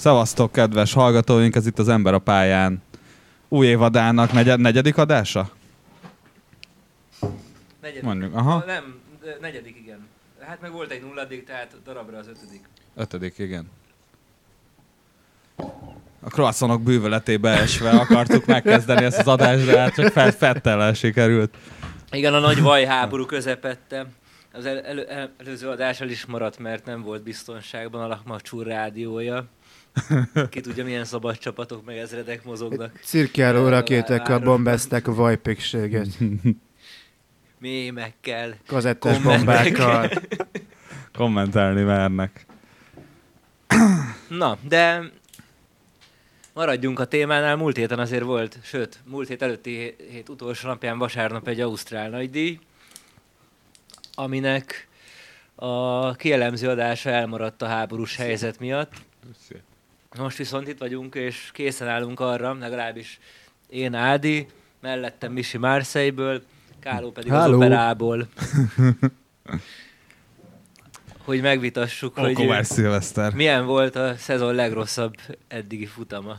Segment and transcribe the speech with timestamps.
[0.00, 2.82] Szevasztok, kedves hallgatóink, ez itt az Ember a pályán
[3.48, 5.50] új évadának negyed, negyedik adása?
[7.80, 8.02] Negyedik.
[8.02, 8.64] Mondjuk, aha.
[8.66, 9.00] Nem,
[9.40, 10.08] negyedik, igen.
[10.40, 12.68] Hát meg volt egy nulladik, tehát darabra az ötödik.
[12.96, 13.70] Ötödik, igen.
[16.20, 21.54] A croissonok bűvöletébe esve akartuk megkezdeni ezt az adást, de hát csak fel, fettelen sikerült.
[22.10, 24.06] Igen, a nagy vajháború közepette.
[24.52, 29.48] Az el, el, előző adással is maradt, mert nem volt biztonságban a Lakmacsúr rádiója.
[30.50, 33.00] Ki tudja, milyen szabad csapatok meg ezredek mozognak.
[33.02, 36.08] Cirkáló Vá- rakétákkal bombázták a vajpékséget.
[37.58, 38.56] Mémekkel.
[38.66, 39.22] Kommentek.
[39.22, 40.10] bombákkal.
[41.12, 42.46] Kommentálni mernek.
[44.28, 45.10] Na, de
[46.54, 47.56] maradjunk a témánál.
[47.56, 52.08] Múlt héten azért volt, sőt, múlt hét előtti hé- hét utolsó napján vasárnap egy Ausztrál
[52.08, 52.58] nagydíj,
[54.14, 54.88] aminek
[55.54, 58.92] a kielemző adása elmaradt a háborús helyzet miatt.
[60.18, 63.18] Most viszont itt vagyunk, és készen állunk arra, legalábbis
[63.68, 64.46] én Ádi,
[64.80, 66.42] mellettem Misi Marseille-ből,
[66.80, 67.56] Káló pedig az Háló.
[67.56, 68.28] operából.
[71.24, 73.34] hogy megvitassuk, hogy Kovács Szilveszter.
[73.34, 75.14] milyen volt a szezon legrosszabb
[75.48, 76.36] eddigi futama.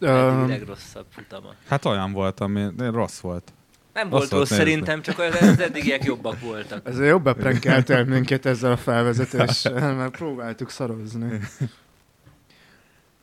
[0.00, 1.54] Eddigi legrosszabb futama.
[1.68, 3.52] Hát olyan volt, ami rossz volt.
[3.94, 4.64] Nem Rossz volt rossz nézni.
[4.64, 6.88] szerintem, csak az, az eddigiek jobbak voltak.
[6.88, 11.38] Ez jobb beprenkeltél minket ezzel a felvezetéssel, mert próbáltuk szarozni.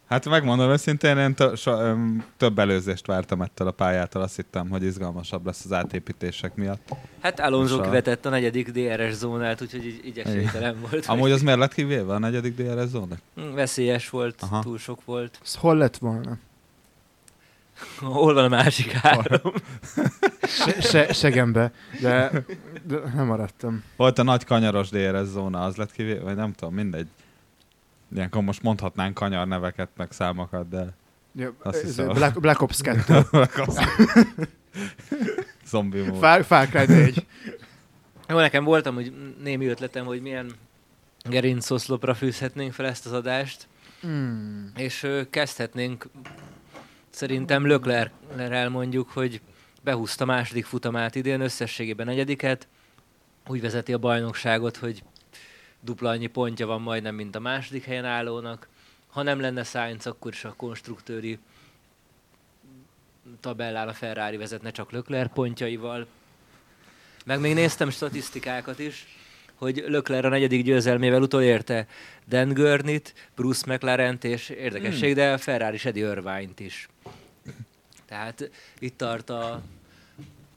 [0.08, 4.70] Hát megmondom őszintén, én tö- so, öm, több előzést vártam ettől a pályától, azt hittem,
[4.70, 6.90] hogy izgalmasabb lesz az átépítések miatt.
[7.22, 11.06] Hát Alonso a- kivetett a negyedik DRS zónát, úgyhogy így, így esélytelen volt.
[11.06, 13.20] Amúgy az miért lett kivéve a negyedik DRS zónak?
[13.36, 14.62] Hm, Veszélyes volt, Aha.
[14.62, 15.40] túl sok volt.
[15.44, 16.38] Ez hol lett volna?
[18.00, 19.54] Hol van a másik három?
[20.48, 21.72] Se, se, segembe,
[22.02, 22.32] de,
[22.84, 23.84] de nem maradtam.
[23.96, 27.08] Volt a nagy kanyaros DRS zóna, az lett kivéve, vagy nem tudom, mindegy.
[28.16, 30.94] Ilyenkor most mondhatnánk kanyar neveket, meg számokat, de...
[31.36, 32.08] Ja, Azt ez hiszem.
[32.08, 33.26] Black, Black Ops 2.
[35.66, 36.20] Zombi mód.
[36.20, 37.26] Far, Far Cry 4.
[38.28, 40.52] Jó, nekem voltam, hogy némi ötletem, hogy milyen
[41.30, 43.68] gerincoszlopra fűzhetnénk fel ezt az adást.
[44.02, 44.72] Hmm.
[44.76, 46.10] És ö, kezdhetnénk
[47.10, 49.42] szerintem Löklerrel mondjuk, hogy
[49.84, 52.68] behúzta második futamát idén, összességében negyediket.
[53.48, 55.04] Úgy vezeti a bajnokságot, hogy
[55.88, 58.68] dupla annyi pontja van majdnem, mint a második helyen állónak.
[59.08, 61.40] Ha nem lenne Sainz, akkor is a konstruktőri
[63.40, 66.08] tabellán a Ferrari vezetne csak Lökler pontjaival.
[67.26, 69.08] Meg még néztem statisztikákat is,
[69.56, 71.88] hogy Lökler a negyedik győzelmével utolérte
[72.28, 76.90] Dan Gurnit, Bruce McLaren-t és érdekesség, de a Ferrari is Eddie Irvine-t is.
[78.06, 78.50] Tehát
[78.80, 79.62] itt tart a,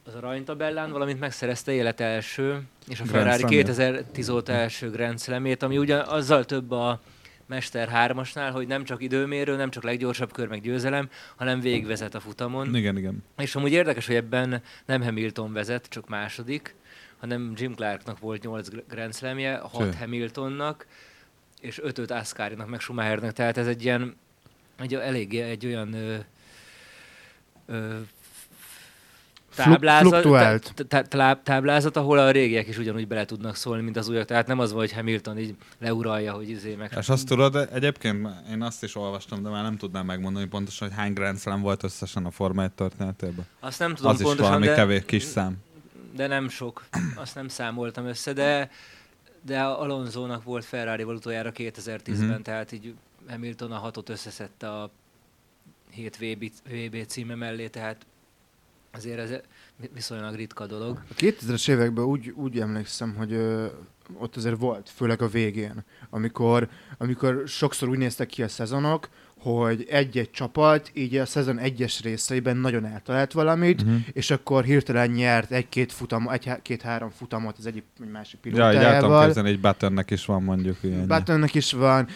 [0.05, 3.65] az aranytabellán, valamint megszerezte élet első, és a Ferrari Slamjét.
[3.65, 6.99] 2010 óta első Grand Slamjét, ami ugyan azzal több a
[7.45, 12.19] Mester 3-asnál, hogy nem csak időmérő, nem csak leggyorsabb kör meg győzelem, hanem végigvezet a
[12.19, 12.75] futamon.
[12.75, 13.23] Igen, igen.
[13.37, 16.75] És amúgy érdekes, hogy ebben nem Hamilton vezet, csak második,
[17.19, 19.97] hanem Jim Clarknak volt 8 Grand Slamje, 6 Ső.
[19.99, 20.85] Hamiltonnak,
[21.59, 24.15] és 5 Ascarinak, meg Schumachernek, tehát ez egy ilyen,
[24.79, 26.17] egy, eléggé egy olyan ö,
[27.65, 27.97] ö,
[29.55, 34.09] táblázat, tá- tá- tá- táblázat, ahol a régiek is ugyanúgy bele tudnak szólni, mint az
[34.09, 34.25] újak.
[34.25, 36.93] Tehát nem az van, hogy Hamilton így leuralja, hogy izé meg...
[36.99, 40.97] És azt tudod, egyébként én azt is olvastam, de már nem tudnám megmondani pontosan, hogy
[40.97, 43.45] hány Grand Slam volt összesen a Forma 1 történetében.
[43.59, 44.73] Azt nem tudom Az is pontosan, valami de...
[44.75, 45.57] kevés kis szám.
[46.15, 46.83] de nem sok,
[47.15, 48.69] azt nem számoltam össze, de,
[49.45, 52.41] de Alonzónak volt Ferrari-val utoljára 2010-ben, Mhm.
[52.41, 52.93] tehát így
[53.29, 54.91] Hamilton a hatot összeszedte a
[55.91, 58.05] 7 VB, VB címe mellé, tehát
[58.91, 59.31] azért ez
[59.93, 61.01] viszonylag ritka dolog.
[61.09, 63.65] A 2000-es években úgy, úgy emlékszem, hogy ö,
[64.17, 69.09] ott azért volt, főleg a végén, amikor, amikor sokszor úgy néztek ki a szezonok,
[69.41, 73.97] hogy egy-egy csapat így a szezon egyes részeiben nagyon eltalált valamit, Uh-huh.
[74.13, 78.69] és akkor hirtelen nyert egy-két futam, egy-két-három futamot az egyik vagy másik Ja, így el
[78.69, 79.25] tudom pilótájával.
[79.25, 81.07] képzelni, egy Buttonnek is van mondjuk ilyen.
[81.07, 82.07] Buttonnak is van,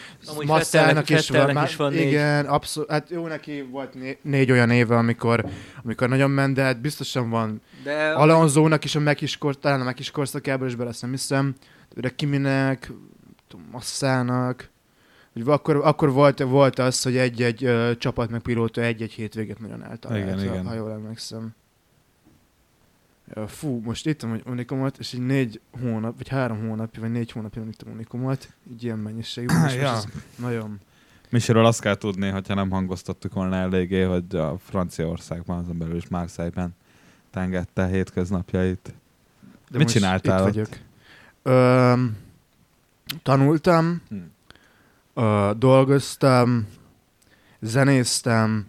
[0.46, 1.64] Vettelnek- is van.
[1.64, 2.06] Is van négy.
[2.06, 2.90] igen, abszolút.
[2.90, 5.44] Hát jó, neki volt né- négy olyan éve, amikor,
[5.84, 7.60] amikor nagyon ment, de hát biztosan van.
[7.84, 11.54] De Alonzónak is a Mekiskor, talán a Mekiskorszakából is bele nem hiszem.
[11.94, 12.90] De Kiminek,
[13.48, 14.68] tudom, Massának.
[15.36, 19.84] Hogy akkor, akkor volt, volt az, hogy egy-egy ö, csapat meg pilóta egy-egy hétvégét nagyon
[19.84, 20.66] eltalált, Igen, igen.
[20.66, 21.54] ha jól emlékszem.
[23.46, 27.60] Fú, most ittam egy unikumot, és így négy hónap, vagy három hónapja, vagy négy hónapja
[27.60, 29.68] nem ittam unikumot, így ilyen mennyiségben.
[29.68, 29.92] és Ja.
[29.92, 30.80] most nagyon...
[31.30, 36.08] Misiről azt kell tudni, hogyha nem hangoztattuk volna eléggé, hogy a Franciaországban, azon belül is
[36.08, 36.74] Marseille-ben
[37.30, 38.94] tengette hétköznapjait.
[39.70, 40.52] De Mit csináltál itt ott?
[40.54, 40.68] vagyok.
[43.22, 44.16] Tanultam, Hm.
[45.16, 46.66] Uh, dolgoztam,
[47.60, 48.66] zenéztem,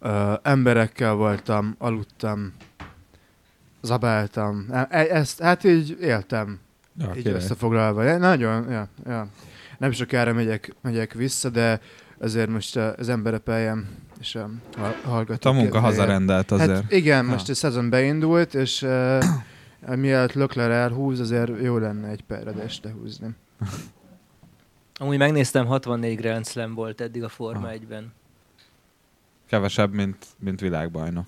[0.00, 2.52] uh, emberekkel voltam, aludtam,
[3.82, 4.66] zabáltam.
[4.72, 6.58] E- e- ezt, hát így éltem,
[6.98, 7.34] Ja, így király.
[7.34, 8.02] összefoglalva.
[8.02, 9.26] Ja, nagyon, ja, ja.
[9.78, 11.80] Nem sokára megyek, megyek vissza, de
[12.20, 13.88] azért most az emberepeljem,
[14.20, 14.42] és uh,
[14.76, 15.52] ha- hallgatok.
[15.52, 16.70] A munka hazarendelt azért.
[16.70, 17.30] Hát igen, Ja.
[17.30, 19.24] most a szezon beindult, és uh,
[19.96, 23.28] mielőtt Lökler elhúz, azért jó lenne egy perredest lehúzni.
[24.98, 27.74] Amúgy megnéztem, 64 Grand Slam volt eddig a Forma Ah.
[27.74, 28.12] 1-ben.
[29.48, 31.26] Kevesebb, mint, mint világbajnok.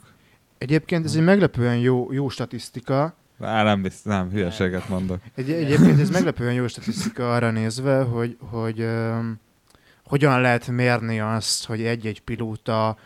[0.58, 3.14] Egyébként ez egy meglepően jó, jó statisztika.
[3.40, 5.20] Á, nem, bizt, nem, hülyeséget mondok.
[5.34, 9.40] Egy, egyébként ez meglepően jó statisztika arra nézve, hogy, hogy um,
[10.04, 12.96] hogyan lehet mérni azt, hogy egy-egy pilóta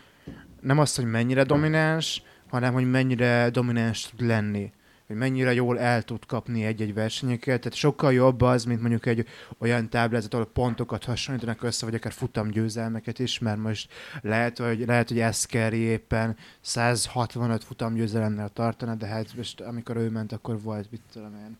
[0.61, 4.71] nem azt, hogy mennyire domináns, hanem hogy mennyire domináns tud lenni.
[5.07, 7.59] Hogy mennyire jól el tud kapni egy-egy versenyeket.
[7.59, 9.27] Tehát sokkal jobb az, mint mondjuk egy
[9.57, 13.91] olyan táblázat, ahol pontokat hasonlítanak össze, vagy akár futamgyőzelmeket is, mert most
[14.21, 20.31] lehet, hogy, lehet, hogy Eszkeri éppen 165 futamgyőzelemmel tartana, de hát most amikor ő ment,
[20.31, 21.57] akkor volt, mit tudom én,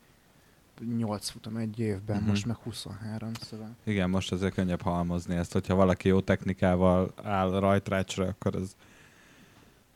[0.97, 2.29] 8 futam egy évben, uh-huh.
[2.29, 3.75] most meg 23, szóval.
[3.83, 8.75] Igen, most azért könnyebb halmozni ezt, hogyha valaki jó technikával áll rajtrácsra, akkor az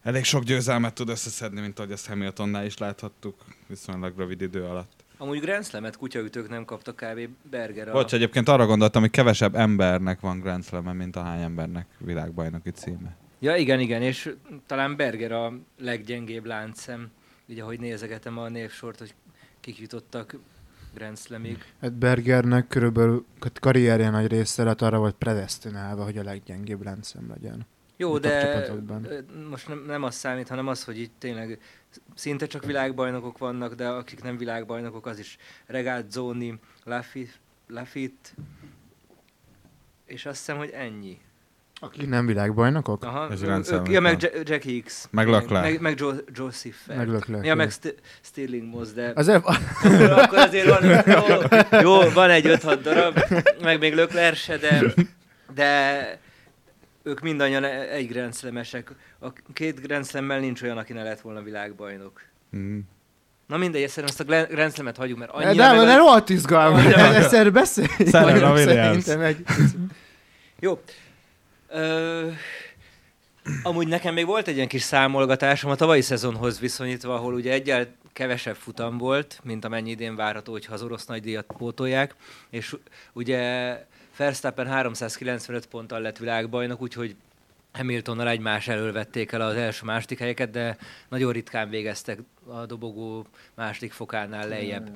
[0.07, 3.36] elég sok győzelmet tud összeszedni, mint ahogy ezt Hamiltonnál is láthattuk
[3.68, 5.06] viszonylag rövid idő alatt.
[5.18, 7.30] Amúgy Grand Slam-et kutyaütők nem kaptak kb.
[7.50, 7.92] Berger a...
[7.92, 13.15] Bocs, egyébként arra gondoltam, hogy kevesebb embernek van Grand Slam-e, mint ahány embernek világbajnoki címe.
[13.39, 14.33] Ja, igen, igen, és
[14.65, 17.10] talán Berger a leggyengébb láncszem,
[17.45, 19.13] így ahogy nézegetem a névsort, hogy
[19.60, 20.36] kik jutottak
[20.94, 21.57] Grand Slamig.
[21.81, 27.30] Hát Bergernek körülbelül a karrierje nagy része alatt arra volt predestinálva, hogy a leggyengébb láncszem
[27.30, 27.65] legyen.
[28.00, 28.66] Jó, de
[29.50, 31.60] most nem, nem az számít, hanem az, hogy itt tényleg
[32.16, 36.60] szinte csak világbajnokok vannak, de akik nem világbajnokok, az is Regazzoni,
[37.68, 38.30] Lafitte,
[40.06, 41.18] és azt hiszem, hogy ennyi.
[41.80, 43.04] Akik nem világbajnokok?
[43.04, 43.42] Aha, Ez
[43.72, 44.22] ők- ja, meg.
[44.22, 45.08] Ja- Jackie X.
[45.12, 45.64] Meg Leclerc.
[45.64, 47.72] meg, meg Joe, Joseph Meg Leclerc, Ja, meg.
[47.72, 53.20] St- Stirling Moss, de Az akkor azért van, jó, jó, van egy 5-6 darab,
[53.62, 54.94] meg még Leclerc se, de,
[55.56, 56.20] de
[57.07, 58.92] ők mindannyian e- egy Grand Slam-esek.
[59.19, 62.21] A két Grand Slam-mel nincs olyan, aki ne lett volna világbajnok.
[62.57, 62.80] Mm.
[63.48, 65.65] Na mindegy, szerintem azt a Slam-et hagyjuk, mert De annyira...
[65.68, 66.83] nem, meg a- rohadt izgalmas.
[66.83, 67.88] Annyira- Egyszer beszélj.
[68.12, 69.04] Serena Williams.
[69.04, 69.44] Szerintem egy...
[70.59, 70.81] Jó.
[71.69, 72.27] Ö,
[73.63, 77.88] amúgy nekem még volt egy ilyen kis számolgatásom a tavalyi szezonhoz viszonyítva, ahol ugye egyel
[78.13, 82.15] kevesebb futam volt, mint amennyi idén várható, hogyha az orosz nagydíjat pótolják,
[82.50, 82.75] és
[83.13, 83.39] ugye
[84.18, 87.16] Verstappen 395 ponttal lett világbajnok, úgyhogy
[87.74, 90.78] Hamiltonnal egymás elől vették el az első-második helyeket, de
[91.10, 93.25] nagyon ritkán végeztek a dobogó
[93.56, 94.90] második fokánál lejjebb.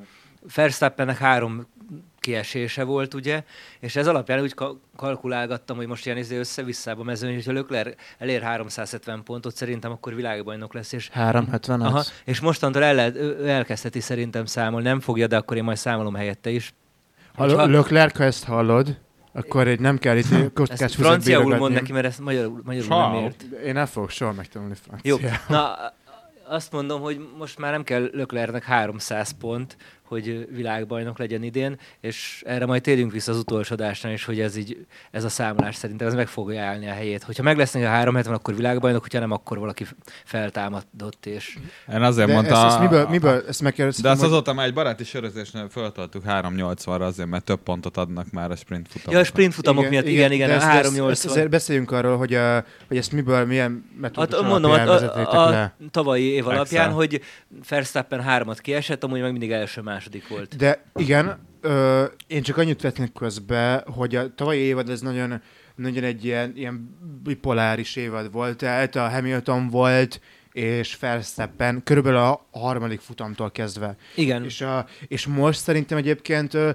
[0.56, 1.68] Verstappennek három
[2.20, 3.44] kiesése volt, ugye,
[3.80, 8.42] és ez alapján úgy ka- kalkulálgattam, hogy most ilyen izé össze-visszába mezőn, hogyha Lökler elér
[8.42, 13.00] 370 pontot, szerintem akkor világbajnok lesz, és 370 Aha, és mostantól el
[13.48, 16.74] elkezdheti szerintem számolni, nem fogja, de akkor én majd számolom helyette is.
[17.36, 18.98] Ha Leclerc, ha ezt hallod,
[19.34, 23.14] akkor egy nem kell itt kockás franciául mond neki, mert ezt magyarul, magyarul Ciao.
[23.14, 23.44] nem ért.
[23.66, 25.46] Én nem fogok soha megtanulni Jó, francia.
[25.48, 25.76] na
[26.48, 29.78] azt mondom, hogy most már nem kell Löklernek 300 pont,
[30.12, 34.56] hogy világbajnok legyen idén, és erre majd térjünk vissza az utolsó adásnál is, hogy ez
[34.56, 37.24] így, ez a számolás szerintem ez meg fogja állni a helyét.
[37.24, 39.86] Hogyha meg lesz neki a 370, akkor világbajnok, hogyha nem, akkor valaki
[40.26, 41.58] feltámadott, és
[41.94, 42.56] Én azért De mondta...
[42.56, 46.24] ezt, ezt miből, miből, ezt meg kell De azt azóta már egy baráti sörözésnél föltoltuk
[46.28, 49.14] 380-ra azért, mert több pontot adnak már a sprint futamokon.
[49.14, 51.12] Ja, a sprint futamok miatt, igen, igen, de a ezt- ezt- 380.
[51.12, 55.26] ezt Azért beszéljünk arról, hogy, a, hogy ezt miből, milyen metódus Hát, mondom, a, alapján
[55.26, 55.62] a, a, le.
[55.64, 56.54] a tavalyi év Excel.
[56.56, 57.22] alapján, hogy
[57.70, 59.52] Verstappen hármat kiesett, amúgy meg mindig
[60.02, 60.56] első-második volt.
[60.56, 65.42] De igen, ö, én csak annyit vetnék közbe, hogy a tavalyi évad ez nagyon,
[65.76, 68.58] nagyon egy ilyen, ilyen bipoláris évad volt.
[68.58, 73.96] Tehát a Hamilton volt, és Verstappen körülbelül a harmadik futamtól kezdve.
[74.16, 76.70] Igen, És, a, és most szerintem egyébként ö,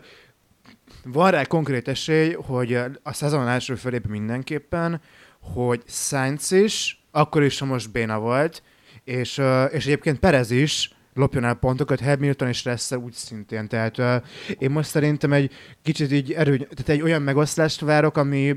[1.05, 5.01] van rá konkrét esély, hogy a szezon első felében mindenképpen,
[5.41, 8.63] hogy Sainz is, akkor is, ha most béna volt,
[9.05, 9.41] és,
[9.71, 13.69] és egyébként Perez is lopjon el pontokat, Hamilton és Russell úgy szintén.
[13.69, 14.17] Tehát ö,
[14.59, 18.57] én most szerintem egy kicsit így erő, tehát egy olyan megoszlást várok, ami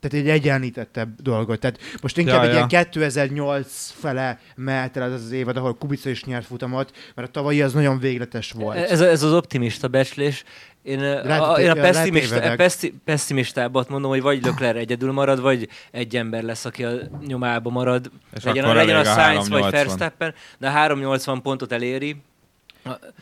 [0.00, 1.60] tehát egy egyenlítettebb dolgot.
[1.60, 2.66] Tehát most inkább Ja, egy ja.
[2.70, 7.30] ilyen 2008 fele mehet el az az évad, ahol Kubica is nyert futamot, mert a
[7.30, 8.76] tavalyi az nagyon végletes volt.
[8.76, 10.44] ez, ez az optimista becslés.
[10.86, 15.68] Én, a, hogy- én a pessimista, pessi, pessimistábbat mondom, hogy vagy Lökler egyedül marad, vagy
[15.90, 16.92] egy ember lesz, aki a
[17.26, 18.10] nyomába marad.
[18.36, 19.70] És legyen, akkor legyen a a Sainz vagy 380.
[19.70, 22.16] Verstappen, de a 380 pontot eléri,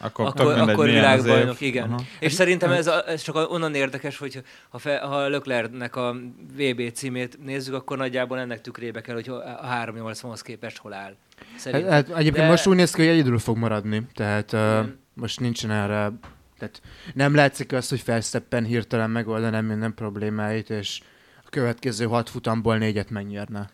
[0.00, 1.88] Akkor, akkor, akkor világbajnok, igen.
[1.88, 2.00] Aha.
[2.18, 6.16] És szerintem ez, a, ez csak onnan érdekes, hogy ha, fe, ha Löklernek a
[6.56, 11.14] VB címét nézzük, akkor nagyjából ennek tükrébe kell, hogy a 380-hoz képest hol áll.
[11.37, 11.90] Hát, Szerintem.
[11.90, 14.78] hát egyébként De- most úgy néz ki, hogy egyedül fog maradni, tehát uh,
[15.14, 16.12] most nincsen erre,
[16.59, 16.83] tehát
[17.15, 21.01] nem látszik az, hogy Felsteppen hirtelen megoldaná minden problémáit, és
[21.45, 23.71] a következő hat futamból négyet megnyerne.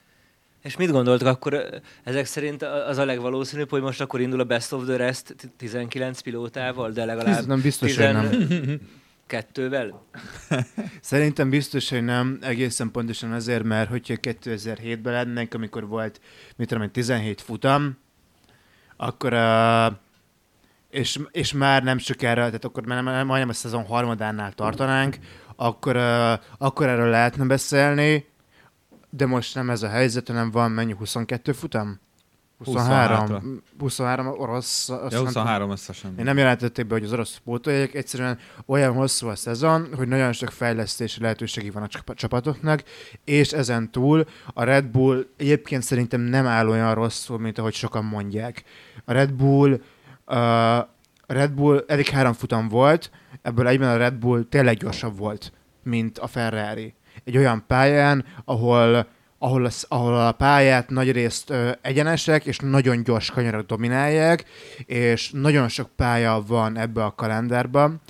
[0.63, 1.81] És mit gondoltak akkor?
[2.05, 5.51] Ezek szerint az a legvalószínűbb, hogy most akkor indul a Best of the Rest t-
[5.57, 8.31] 19 pilótával, de legalább Tíz, nem biztos, hogy nem.
[9.29, 9.93] 12-vel?
[11.01, 16.21] Szerintem biztos, hogy nem, egészen pontosan azért, mert hogyha 2007-ben lennénk, amikor volt,
[16.57, 17.99] mit tudom én, 17 futam,
[18.97, 19.93] akkor uh,
[20.90, 25.18] és, és már nem sokára, tehát akkor már nem- majdnem a szezon harmadánál tartanánk,
[25.56, 28.28] akkor, uh, akkor erről lehetne beszélni,
[29.11, 32.00] de most nem ez a helyzet, hanem van mennyi, 22 futam?
[32.64, 33.16] 23.
[33.18, 33.62] 23.
[33.78, 34.88] 23 orosz.
[34.88, 36.14] azt Ja, nem 23 összesen.
[36.18, 40.32] én nem jelentették be, hogy az orosz pótolják, egyszerűen olyan hosszú a szezon, hogy nagyon
[40.32, 42.82] sok fejlesztési lehetőségi van a csap- csapatoknak,
[43.25, 48.04] és ezen túl a Red Bull egyébként szerintem nem áll olyan rosszul, mint ahogy sokan
[48.04, 48.64] mondják.
[49.04, 49.80] A Red Bull,
[51.27, 53.11] Red Bull eddig három futam volt,
[53.43, 56.95] ebből egyben a Red Bull tényleg gyorsabb volt, mint a Ferrari.
[57.25, 59.07] Egy olyan pályán, ahol
[59.43, 64.45] ahol a, ahol a pályát nagyrészt ö, egyenesek és nagyon gyors kanyarok dominálják,
[64.87, 68.01] és nagyon sok pálya van ebbe a kalendárban,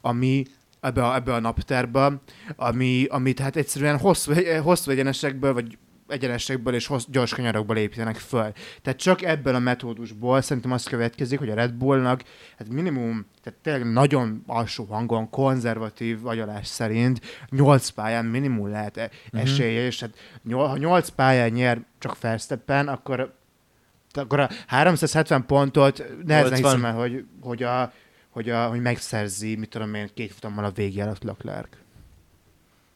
[0.00, 0.44] ami
[0.80, 2.22] ebbe a, ebbe a naptárba,
[2.56, 4.32] ami, amit hát egyszerűen hosszú,
[4.62, 8.52] hosszú egyenesekből, vagy egyenesekből és hossz, gyors kanyarokból építenek föl.
[8.82, 12.22] Tehát csak ebből a metódusból szerintem azt következik, hogy a Red Bullnak
[12.58, 19.10] hát minimum, tehát tényleg nagyon alsó hangon, konzervatív agyalás szerint 8 pályán minimum lehet e-
[19.32, 23.36] esélye, és hát nyol- ha 8 pályán nyer csak Verstappen, akkor
[24.12, 26.74] akkor a 370 pontot nehezen 80.
[26.74, 27.92] hiszem el, hogy, hogy, a,
[28.30, 31.68] hogy, a, hogy megszerzi, mit tudom én, két futammal a végé előtt Leclerc.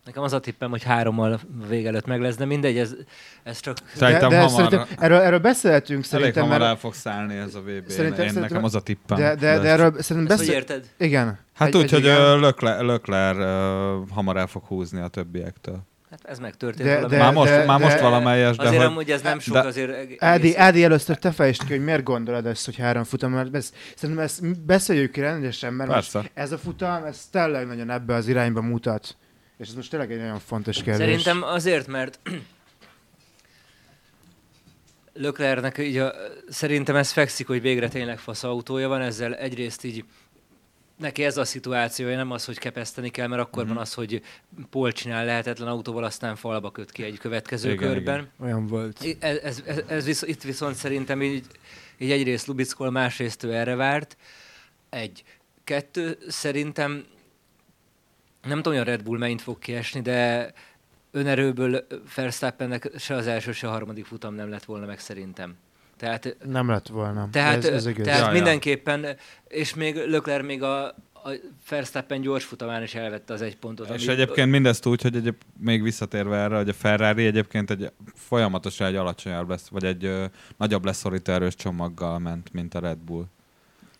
[0.04, 2.94] Nekem az a tippem, hogy hárommal a vég előtt meg lesz, de mindegy, ez,
[3.42, 3.76] ez csak...
[3.94, 7.36] Szerintem de, de hamar- szerintem, erről, erről beszélhetünk Elég szerintem, hamar mert, el fog szállni
[7.36, 7.66] ez a VB.
[7.66, 9.18] Szerintem- én szerintem- nekem az a tippem.
[9.18, 10.54] de, de, de erről szerintem beszél...
[10.54, 10.84] érted?
[10.98, 11.38] Igen.
[11.54, 12.40] Hát Egy- úgy, egy hogy igen.
[12.86, 15.80] Leclerc ö, hamar el fog húzni a többiektől.
[16.10, 18.90] Hát ez megtörtént De- de- már most, de- már most de- valamelyes, de Azért hogy...
[18.90, 22.46] amúgy ez nem sok, de- azért Ádi, Ádi, először te fejtsd ki, hogy miért gondolod
[22.46, 26.58] ezt, hogy három futam, mert ez, szerintem ezt beszéljük ki rendesen, mert most ez a
[26.58, 29.16] futam, ez tényleg nagyon ebbe az irányba mutat.
[29.58, 31.06] És ez most tényleg egy nagyon fontos kérdés.
[31.06, 32.20] Szerintem azért, mert
[35.14, 36.12] Löklernek így a,
[36.48, 40.04] szerintem ez fekszik, hogy végre tényleg fasz autója van, ezzel egyrészt így
[40.98, 43.72] neki ez a szituációja, nem az, hogy kepeszteni kell, mert akkor Mhm.
[43.72, 44.22] van az, hogy
[44.70, 48.14] Paul csinál lehetetlen autóval, aztán falba köt ki egy következő Igen, körben.
[48.18, 48.30] igen.
[48.48, 49.16] Olyan volt.
[49.18, 51.44] Ez, ez, ez, ez visz, itt viszont szerintem így,
[51.98, 54.16] így egyrészt Lubickol, másrészt ő erre várt.
[54.90, 55.22] Egy.
[55.64, 57.04] Kettő, szerintem
[58.42, 60.52] nem tudom, hogy a Red Bull mennyit fog kiesni, de
[61.10, 65.54] önerőből Verstappennek se az első, se a harmadik futam nem lett volna meg szerintem.
[65.96, 67.28] Tehát, Nem lett volna.
[67.32, 68.06] tehát, ez, ez igaz.
[68.06, 69.06] tehát Ja, mindenképpen,
[69.48, 71.30] és még Lökler még a, a
[71.68, 73.90] Verstappen gyors futamán is elvette az egy pontot.
[73.90, 77.90] És ami- egyébként mindezt úgy, hogy egyéb, még visszatérve erre, hogy a Ferrari egyébként egy
[78.14, 80.24] folyamatosan egy alacsonyabb lesz, vagy egy ö,
[80.56, 83.24] nagyobb leszorító erős csomaggal ment, mint a Red Bull.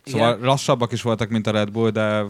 [0.05, 0.45] Szóval Igen.
[0.45, 2.25] lassabbak is voltak, mint a Red Bull, de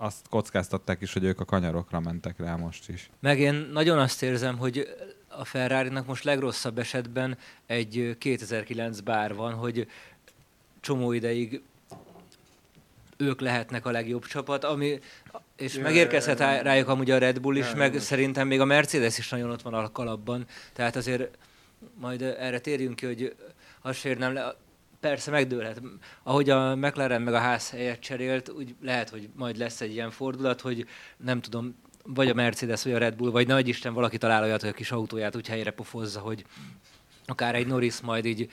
[0.00, 3.10] azt kockáztatták is, hogy ők a kanyarokra mentek rá most is.
[3.20, 4.88] Meg én nagyon azt érzem, hogy
[5.28, 9.86] a ferrari most legrosszabb esetben egy 2009 bár van, hogy
[10.80, 11.62] csomó ideig
[13.16, 15.00] ők lehetnek a legjobb csapat, ami,
[15.56, 18.00] és Ja, megérkezhet rá- rájuk amúgy a Red Bull is, Ja, meg ja.
[18.00, 21.38] szerintem még a Mercedes is nagyon ott van a kalapban, tehát azért
[21.94, 23.36] majd erre térjünk ki, hogy
[23.82, 24.54] az sér nem le,
[25.00, 25.82] persze megdőlhet.
[26.22, 30.10] Ahogy a McLaren meg a ház helyet cserélt, úgy lehet, hogy majd lesz egy ilyen
[30.10, 34.18] fordulat, hogy nem tudom, vagy a Mercedes, vagy a Red Bull, vagy nagy Isten valaki
[34.18, 36.44] talál olyat, hogy a kis autóját úgy helyre pofozza, hogy
[37.30, 38.48] akár egy Norris majd így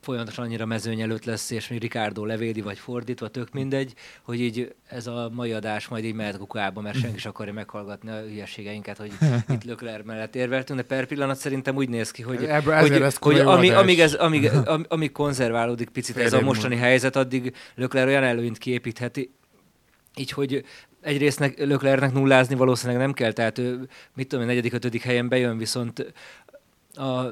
[0.00, 4.74] folyamatosan annyira mezőny előtt lesz, és még Ricardo levédi, vagy fordítva, tök mindegy, hogy így
[4.88, 8.96] ez a mai adás majd így mehet kukába, mert senki sem akarja meghallgatni a hülyeségeinket,
[8.96, 9.12] hogy
[9.48, 13.16] itt Lökler mellett érveltünk, de per pillanat szerintem úgy néz ki, hogy, Ebből hogy, lesz
[13.20, 17.54] hogy ami, amíg, ez, amíg, am- amíg konzerválódik picit ez a Fél mostani helyzet, addig
[17.74, 19.34] Lökler olyan előnyt kiépítheti,
[20.16, 20.64] így, hogy
[21.00, 25.28] egyrészt nek- Löklernek nullázni valószínűleg nem kell, tehát ő, mit tudom, én, negyedik, ötödik helyen
[25.28, 26.14] bejön, viszont
[26.94, 27.22] a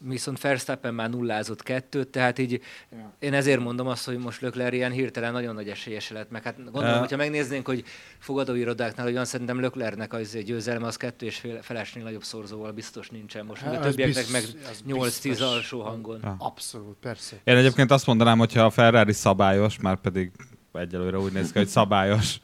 [0.00, 2.60] viszont Verstappen már nullázott kettőt, tehát így
[2.92, 3.16] Ja.
[3.18, 6.56] én ezért mondom azt, hogy most Lökler ilyen hirtelen nagyon nagy esélyes lett, meg hát
[6.56, 6.98] gondolom, Ja.
[6.98, 7.84] hogyha megnéznénk, hogy
[8.18, 13.08] fogadóirodáknál, hogy van, szerintem Löklernek az győzelme az kettő és fél, felesnél nagyobb szorzóval biztos
[13.08, 15.40] nincsen most, Hát, a az többieknek meg biztos- az 8-10 biztos.
[15.54, 16.20] alsó hangon.
[16.22, 16.36] Ja.
[16.38, 17.36] Abszolút, persze.
[17.44, 20.30] Én egyébként azt mondanám, hogyha a Ferrari szabályos, már pedig
[20.72, 22.40] egyelőre úgy néz ki, hogy szabályos,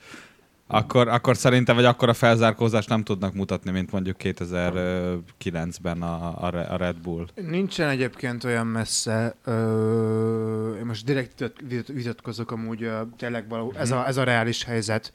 [0.73, 6.51] akkor, akkor szerintem, vagy akkor a felzárkózást nem tudnak mutatni, mint mondjuk 2009-ben a, a
[6.51, 7.27] Re- a Red Bull.
[7.35, 13.91] Nincsen egyébként olyan messze, ö, én most direkt vitat- vitat- vitatkozok amúgy tényleg való, ez,
[13.91, 15.13] a, ez a reális helyzet,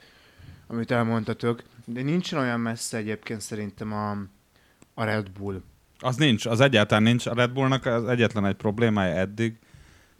[0.67, 4.11] amit elmondtatok, de nincsen olyan messze egyébként szerintem a,
[4.93, 5.61] a Red Bull.
[5.99, 7.25] Az nincs, az egyáltalán nincs.
[7.25, 9.59] A Red Bullnak az egyetlen egy problémája eddig,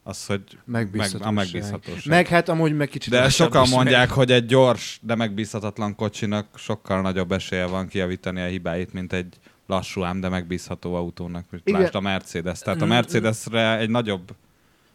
[0.07, 1.27] az, hogy meg, Megbízhatóság.
[1.27, 2.05] a megbízhatóság.
[2.05, 4.17] Meg hát amúgy meg kicsit de sokan mondják, megy.
[4.17, 9.35] hogy egy gyors, de megbízhatatlan kocsinak sokkal nagyobb esélye van kijavítani a hibáit, mint egy
[9.65, 11.45] lassú ám, de megbízható autónak.
[11.63, 12.59] Lásd a Mercedes.
[12.59, 12.89] Tehát a Mm.
[12.89, 14.35] Mercedesre egy nagyobb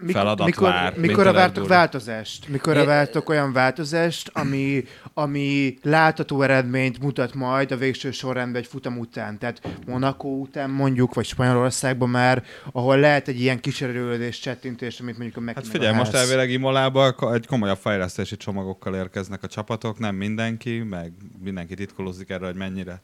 [0.03, 2.49] Mikor, feladat mikor, vár, mikor vártok változást?
[2.49, 8.63] Mikor a É- vártok olyan változást, ami, ami látható eredményt mutat majd a végső sorrendben
[8.63, 9.39] egy futam után?
[9.39, 15.37] Tehát Monaco után mondjuk, vagy Spanyolországban már, ahol lehet egy ilyen kísérőlődés, csettintés, amit mondjuk
[15.37, 19.99] a Hát Mekinek figyelj, a most elvileg Imolába egy komolyabb fejlesztési csomagokkal érkeznek a csapatok,
[19.99, 23.01] nem mindenki, meg mindenki titkolózik erre, hogy mennyire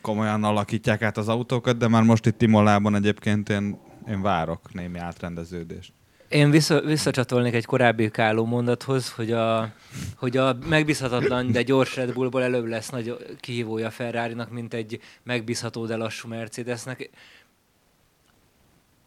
[0.00, 3.78] komolyan alakítják át az autókat, de már most itt Imolában egyébként én,
[4.08, 5.92] én várok némi átrendeződést.
[6.34, 9.72] Én vissza, visszacsatolnék egy korábbi Káló mondathoz, hogy a,
[10.16, 15.86] hogy a megbízhatatlan, de gyors Red Bullból előbb lesz nagy kihívója Ferrari-nak, mint egy megbízható,
[15.86, 17.10] de lassú Mercedesnek.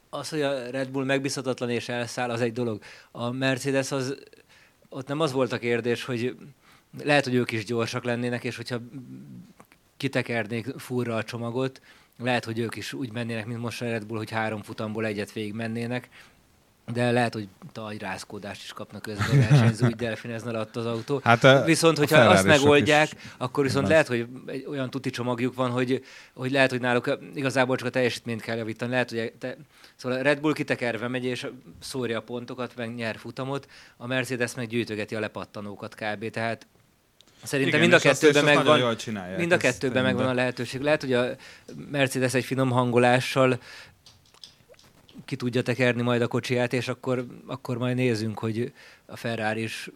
[0.09, 2.81] Az, hogy a Red Bull megbízhatatlan és elszáll, az egy dolog.
[3.11, 4.15] A Mercedes az,
[4.89, 6.35] ott nem az volt a kérdés, hogy
[7.03, 8.79] lehet, hogy ők is gyorsak lennének, és hogyha
[9.97, 11.81] kitekernék furra a csomagot,
[12.19, 15.31] lehet, hogy ők is úgy mennének, mint most a Red Bull, hogy három futamból egyet
[15.33, 16.09] végig mennének,
[16.93, 17.47] de lehet, hogy
[17.99, 21.21] rázkódást is kapnak közben a versenyző, úgy delfinezne alatt az autó.
[21.23, 25.55] Hát a- Viszont, a hogyha azt megoldják, akkor viszont lehet, hogy egy olyan tuti csomagjuk
[25.55, 26.03] van, hogy,
[26.33, 28.91] hogy lehet, hogy náluk igazából csak a teljesítményt kell javítani.
[28.91, 29.57] Lehet, hogy te,
[29.95, 31.47] szóval a Red Bull kitekerve megy, és
[31.79, 33.67] szórja a pontokat, meg nyer futamot,
[33.97, 36.29] a Mercedes meg gyűjtögeti a lepattanókat kb.
[36.29, 36.67] Tehát
[37.43, 38.95] szerintem Igen, mind a kettőben megvan,
[39.37, 40.81] mind a kettőben megvan a lehetőség.
[40.81, 41.25] Lehet, hogy a
[41.91, 43.59] Mercedes egy finom hangolással
[45.27, 48.73] ki tudja tekerni majd a kocsiját, és akkor, akkor majd nézzünk, hogy
[49.05, 49.89] a Ferrari is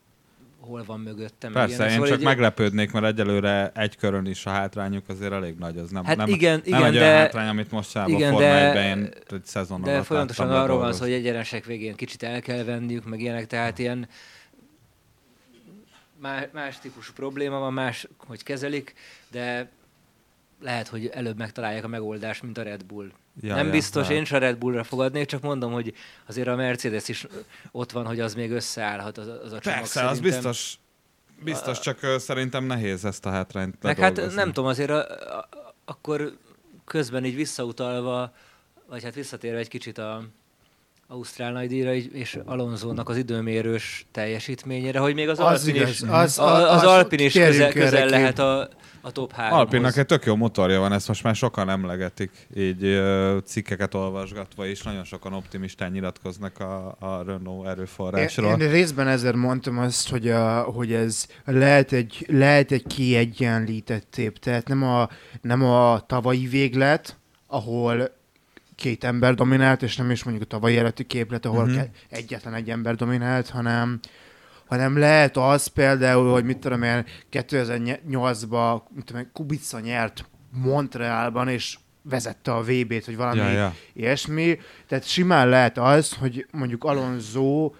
[0.59, 1.51] hol van mögöttem.
[1.51, 1.87] Persze, ilyenek.
[1.89, 5.77] én Szóval csak egy- meglepődnék, mert egyelőre egy körön is a hátrányuk azért elég nagy.
[5.77, 8.31] Az nem, Hát nem, igen, nem igen, egy olyan de- hátrány, amit most sávban igen,
[8.31, 12.23] Forma de- 1-ben én egy szezon De folyamatosan arról van szó, hogy egyenesek végén kicsit
[12.23, 14.07] el kell venniük, meg ilyenek, tehát ilyen
[16.19, 18.93] más, más típusú probléma van, más, hogy kezelik,
[19.31, 19.69] de
[20.61, 23.05] lehet, hogy előbb megtalálják a megoldást, mint a Red Bull.
[23.41, 24.17] Ja, Ja, nem ja, biztos, lehet.
[24.17, 25.93] én is a Red Bullra fogadnék, csak mondom, hogy
[26.27, 27.27] azért a Mercedes is
[27.71, 30.21] ott van, hogy az még összeállhat az, a- az a csomag Persze, az szerintem.
[30.41, 30.77] biztos,
[31.43, 34.99] biztos, csak szerintem nehéz ezt a hátrányt Meg hát nem tudom, azért a,
[35.37, 35.49] a,
[35.85, 36.37] akkor
[36.85, 38.33] közben így visszautalva,
[38.89, 40.23] vagy hát visszatérve egy kicsit a
[41.07, 46.09] Ausztrál nagydíjra és Alonzónak az időmérős teljesítményére, hogy még az, Az Alpin igaz, is, az-
[46.09, 48.69] az, az- az, az- Alpin is térjünk közel, közel lehet a,
[49.01, 53.01] a top 3 Alpinnak egy tök jó motorja van, ezt most már sokan emlegetik, így
[53.45, 58.51] cikkeket olvasgatva is, nagyon sokan optimistán nyilatkoznak a, a Renault erőforrásról.
[58.51, 64.05] Én, én részben ezért mondtam azt, hogy, a, hogy ez lehet egy, lehet egy kiegyenlített
[64.09, 64.39] tép.
[64.39, 65.09] Tehát nem a,
[65.41, 68.19] nem a tavalyi véglet, ahol
[68.75, 71.83] két ember dominált, és nem is mondjuk a tavalyi előtti képlet, ahol uh-huh.
[72.09, 73.99] egyetlen egy ember dominált, hanem
[74.71, 81.47] hanem lehet az például, hogy mit tudom én, 2008-ban mit tudom én, Kubica nyert Montrealban,
[81.47, 83.75] és vezette a VB-t, vagy valami Ja, ja.
[83.93, 84.59] ilyesmi.
[84.87, 87.71] Tehát simán lehet az, hogy mondjuk Alonso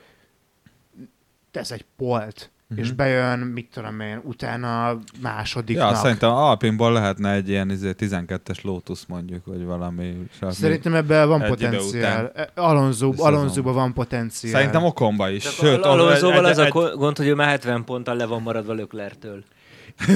[1.52, 2.86] tesz egy polt, uh-huh.
[2.86, 5.90] és bejön, mit tudom én, utána másodiknak.
[5.92, 10.28] Ja, szerintem Alpinból lehetne egy ilyen izé, 12-es Lotus mondjuk, vagy valami.
[10.40, 10.54] semmi.
[10.54, 12.32] Szerintem ebben van Egy potenciál.
[12.36, 13.14] E, Alonso.
[13.18, 14.54] Alonsoban van potenciál.
[14.54, 15.44] Szerintem Okonba is.
[15.44, 18.74] Csak Sőt, Alonsoval az a egy- gond, hogy ő már 70 ponttal le van maradva
[18.74, 19.44] Löklertől.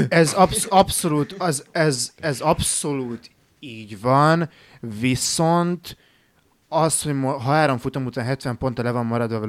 [0.10, 4.50] Ez absz- abszolút, az, ez, ez abszolút így van,
[5.00, 5.98] viszont
[6.67, 9.39] az, hogy ha három futam után 70 ponttal le van maradva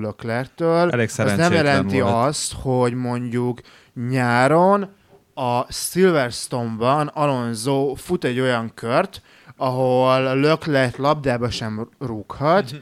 [0.93, 2.15] Elég az nem jelenti volt.
[2.15, 3.61] azt, hogy mondjuk
[4.09, 4.95] nyáron
[5.35, 9.23] a Silverstone-ban Alonso fut egy olyan kört,
[9.57, 12.75] ahol Leclerc labdába sem rúghat,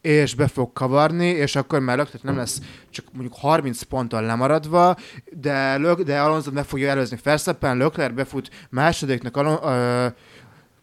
[0.00, 4.96] és be fog kavarni, és akkor már Leclerc nem lesz csak mondjuk 30 ponttal lemaradva,
[5.30, 10.06] de, Lök, de Alonso meg fogja előzni Verstappen, Leclerc befut másodiknak, Alon, ö,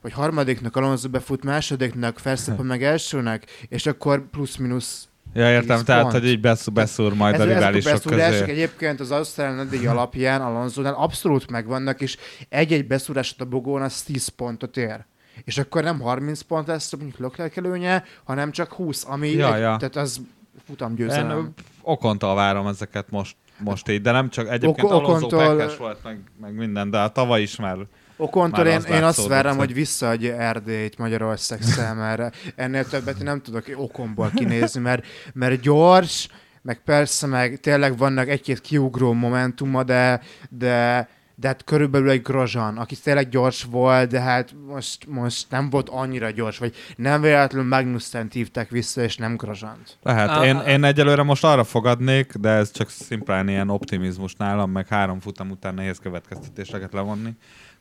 [0.07, 6.13] hogy harmadiknak Alonso befut, másodiknak Verstappen meg elsőnek, és akkor plusz-minusz Ja, értem, tehát, pont.
[6.13, 8.51] hogy így beszúr, beszúr majd Ez, a ezek a riválisok beszúrások közé.
[8.51, 12.17] egyébként az Ausztrál Nadi alapján Alonso-nál abszolút megvannak, és
[12.49, 15.05] egy-egy beszúrásod a bogón az 10 pontot ér.
[15.43, 19.61] És akkor nem 30 pont lesz mondjuk Leclerc előnye, hanem csak 20, ami Ja, egy,
[19.61, 19.75] ja.
[19.77, 20.21] tehát az
[20.67, 21.37] futamgyőzelem.
[21.37, 26.03] Én okontól várom ezeket most, most így, de nem csak egyébként Oko- Alonso Okontól- volt,
[26.03, 27.77] meg, meg minden, de a tavaly is már
[28.17, 32.31] Okontól én, az én azt várom, hogy- hogy visszaadja Erdélyt Magyarország számára.
[32.55, 36.27] Ennél többet én nem tudok okomból kinézni, mert, mert gyors,
[36.61, 42.77] meg persze, meg tényleg vannak egy-két kiugró momentuma, de, de, de hát körülbelül egy Grozan,
[42.77, 47.67] aki tényleg gyors volt, de hát most, most nem volt annyira gyors, vagy nem véletlenül
[47.67, 49.97] Magnussen hívták vissza, és nem Grozsant.
[50.03, 50.29] lehet.
[50.29, 54.87] A- Én, én egyelőre most arra fogadnék, de ez csak szimplán ilyen optimizmus nálam, meg
[54.87, 57.29] három futam után nehéz következtetéseket levonni.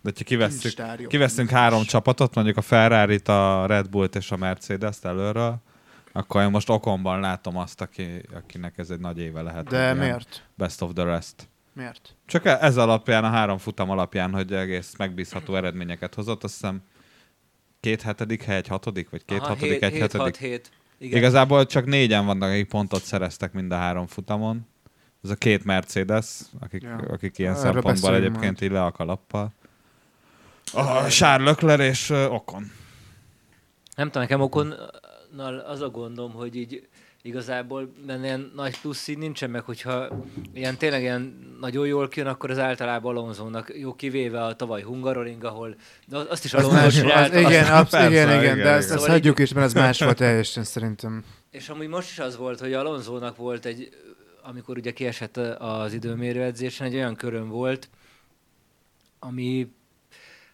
[0.02, 5.04] De ha kivesszük, kiveszünk három csapatot, mondjuk a ferrari a Red Bullt és a Mercedes-t
[5.04, 5.62] előről,
[6.12, 9.68] akkor én most okonban látom azt, aki, akinek ez egy nagy éve lehet.
[9.68, 10.42] De miért?
[10.54, 11.48] Best of the rest.
[11.72, 12.16] Miért?
[12.26, 16.82] Csak e- ez alapján, a három futam alapján, hogy egész megbízható eredményeket hozott, azt hiszem
[17.80, 20.24] két hetedik hely, egy hatodik, vagy két Aha, hatodik, hét- egy hét, hetedik.
[20.26, 20.70] hat, hét.
[20.98, 21.18] Igen.
[21.18, 24.66] Igazából csak négyen vannak, akik pontot szereztek mind a három futamon.
[25.24, 26.96] Ez a két Mercedes, akik, Ja.
[26.96, 28.62] akik ilyen Erről szempontból egyébként majd.
[28.62, 29.52] így le a kalappal.
[30.72, 32.70] A Leclerc és Okon.
[33.96, 36.88] Nem tudom, nekem okonnal az a gondom, hogy így
[37.22, 40.08] igazából benne ilyen nagy plusz így nincsen meg, hogyha
[40.54, 45.44] ilyen tényleg ilyen nagyon jól kijön, akkor az általában Alonzónak jó kivéve a tavaly Hungaroring,
[45.44, 45.76] ahol
[46.06, 47.38] de azt is Az Alonso az, csinálta.
[47.38, 48.74] igen, absz- persze, igen, igen, igen, de igen.
[48.74, 51.24] ezt, ezt Szóval hagyjuk is, mert ez más volt teljesen szerintem.
[51.50, 53.88] És amúgy most is az volt, hogy Alonzónak volt egy,
[54.42, 57.88] amikor ugye kiesett az időmérő edzésen, egy olyan köröm volt,
[59.18, 59.68] ami,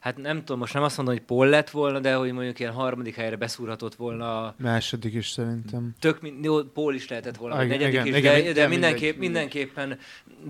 [0.03, 2.73] hát nem tudom, most nem azt mondom, hogy pol lett volna, de hogy mondjuk ilyen
[2.73, 5.95] harmadik helyre beszúrhatott volna Második is szerintem.
[6.01, 9.19] tök, jó, pól is lehetett volna, Igen, negyedik igen, is, igen, de, igen, de mindenképp,
[9.19, 9.19] mindegy.
[9.19, 9.99] mindenképpen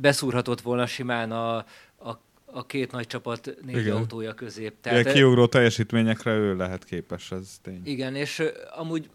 [0.01, 3.97] beszúrhatott volna simán a, a, a két nagy csapat négy Igen.
[3.97, 4.61] autója közé.
[4.61, 7.81] Ilyen Tehát, kiugró teljesítményekre ő lehet képes, ez tény.
[7.85, 9.11] igen, és ö, amúgy,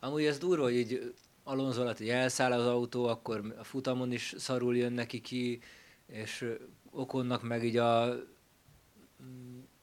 [0.00, 1.12] amúgy ez durva, hogy így
[1.44, 5.60] Alonso alatt így elszáll az autó, akkor a futamon is szarul jön neki ki,
[6.06, 6.52] és ö,
[6.96, 8.16] Okonnak meg így a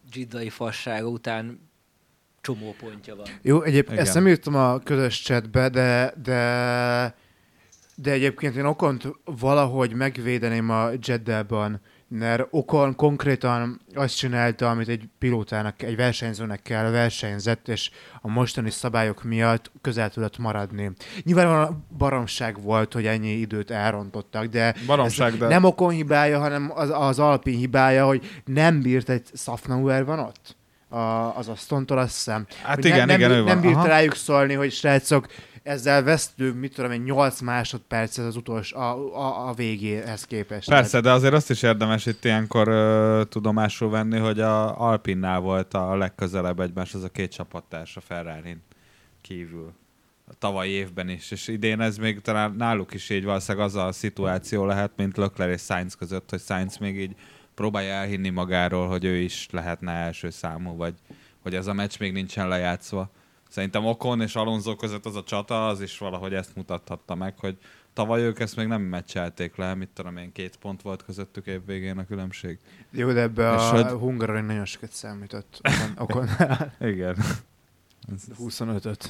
[0.10, 1.70] dzsiddai fassága után
[2.42, 3.26] csomó pontja van.
[3.42, 4.06] Jó, egyébként Igen.
[4.06, 7.16] ezt nem írtam a közös chatbe, de, de,
[7.96, 11.82] de egyébként én Okont valahogy megvédeném a Jeddában,
[12.14, 18.70] mert Okon konkrétan azt csinálta, amit egy pilótának, egy versenyzőnek kell, versenyzett, és a mostani
[18.70, 20.92] szabályok miatt közel tudott maradni.
[21.24, 26.90] Nyilván baromság volt, hogy ennyi időt elrontottak, de Baromság, de- nem Okon hibája, hanem az,
[26.94, 30.56] az Alpin hibája, hogy nem bírt egy Safnauer van ott?
[30.90, 32.46] A, az Astontól azt hiszem.
[32.64, 33.88] Hát Hogy igen, nem, igen, nem, ő nem bírt Aha.
[33.88, 35.28] rájuk szólni, hogy srácok,
[35.64, 40.70] ezzel vesztünk, mit tudom én, 8 másodpercet az utolsó, a, a, a végéhez képest.
[40.70, 45.74] Persze, de azért azt is érdemes itt ilyenkor ö, tudomásul venni, hogy a Alpinnál volt
[45.74, 48.58] a legközelebb egymáshoz a két csapattárs a ferrari
[49.22, 49.74] kívül.
[50.28, 53.92] A tavalyi évben is, és idén ez még talán náluk is így valószínűleg az a
[53.92, 57.16] szituáció lehet, mint Leclerc és Sainz között, hogy Sainz még így
[57.56, 60.94] próbálja elhinni magáról, hogy ő is lehetne első számú, vagy
[61.42, 63.10] hogy ez a meccs még nincsen lejátszva.
[63.52, 67.58] Szerintem Okon és Alonso között az a csata, az is valahogy ezt mutathatta meg, hogy
[67.94, 71.98] tavaly ők ezt még nem meccselték le, mit tudom én, két pont volt közöttük évvégén
[71.98, 72.58] a különbség.
[72.92, 75.62] Jó, de ebbe És a hogy- Hungaroring nagyon sokat számított.
[75.98, 76.28] Okon.
[76.80, 77.16] Igen.
[78.40, 79.10] 25-öt.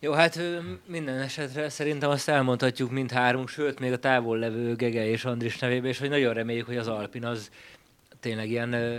[0.00, 0.40] Jó, hát
[0.86, 5.58] minden esetre szerintem azt elmondhatjuk mind hárunk, sőt, még a távol levő Gege és Andris
[5.58, 7.50] nevében, és hogy nagyon reméljük, hogy az Alpin az
[8.20, 8.98] tényleg ilyen ö,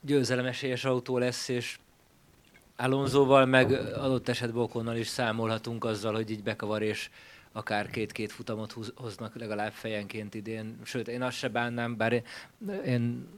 [0.00, 1.78] győzelemesélyes autó lesz, és
[2.82, 7.10] Alonsoval meg adott esetben Okonnal is számolhatunk azzal, hogy így bekavar, és
[7.52, 10.78] akár két-két futamot hoznak legalább fejenként idén.
[10.84, 12.22] Sőt, én azt se bánnám, bár
[12.86, 13.28] én,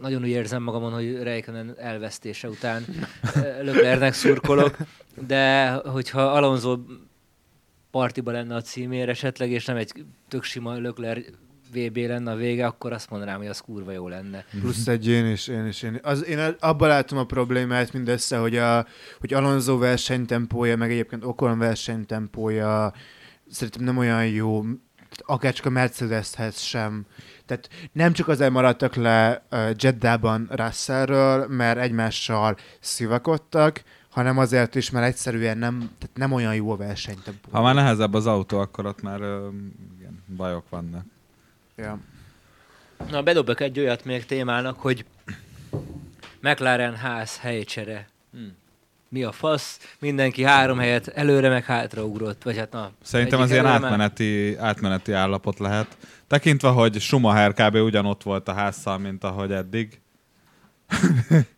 [0.00, 2.84] nagyon úgy érzem magamon, hogy Reikkonen elvesztése után
[3.62, 4.76] Leclercnek szurkolok,
[5.26, 6.78] de hogyha Alonso
[7.90, 9.92] partiba lenne a címér esetleg, és nem egy
[10.28, 11.26] tök sima Leclerc
[11.74, 14.44] VB lenne a vége, akkor azt mondanám, hogy az kurva jó lenne.
[14.60, 15.82] Plusz egy én is, én is.
[15.82, 18.86] Én, az, én abban látom a problémát mindössze, hogy, a,
[19.20, 22.92] hogy Alonso versenytempója, meg egyébként Ocon versenytempója
[23.50, 27.06] szerintem nem olyan jó, tehát akár csak a Mercedeshez sem.
[27.46, 34.90] Tehát nem csak azért maradtak le uh, Jeddában Russellről, mert egymással szivakodtak, hanem azért is,
[34.90, 37.48] mert egyszerűen nem, tehát nem olyan jó a versenytempó.
[37.50, 39.48] Ha már nehezebb az autó, akkor ott már ö,
[39.98, 41.04] igen, bajok vannak.
[41.76, 41.98] Ja.
[43.10, 45.04] Na, bedobok egy olyat még témának, hogy
[46.40, 48.08] McLaren ház helycsere.
[48.32, 48.56] Hmm.
[49.08, 49.96] Mi a fasz?
[49.98, 52.42] Mindenki három helyet előre meg hátra ugrott.
[52.42, 55.96] Vagy hát na, Szerintem az ilyen átmeneti, átmeneti állapot lehet.
[56.26, 57.74] Tekintve, hogy Schumacher kb.
[57.74, 60.00] ugyanott volt a házszal, mint ahogy eddig.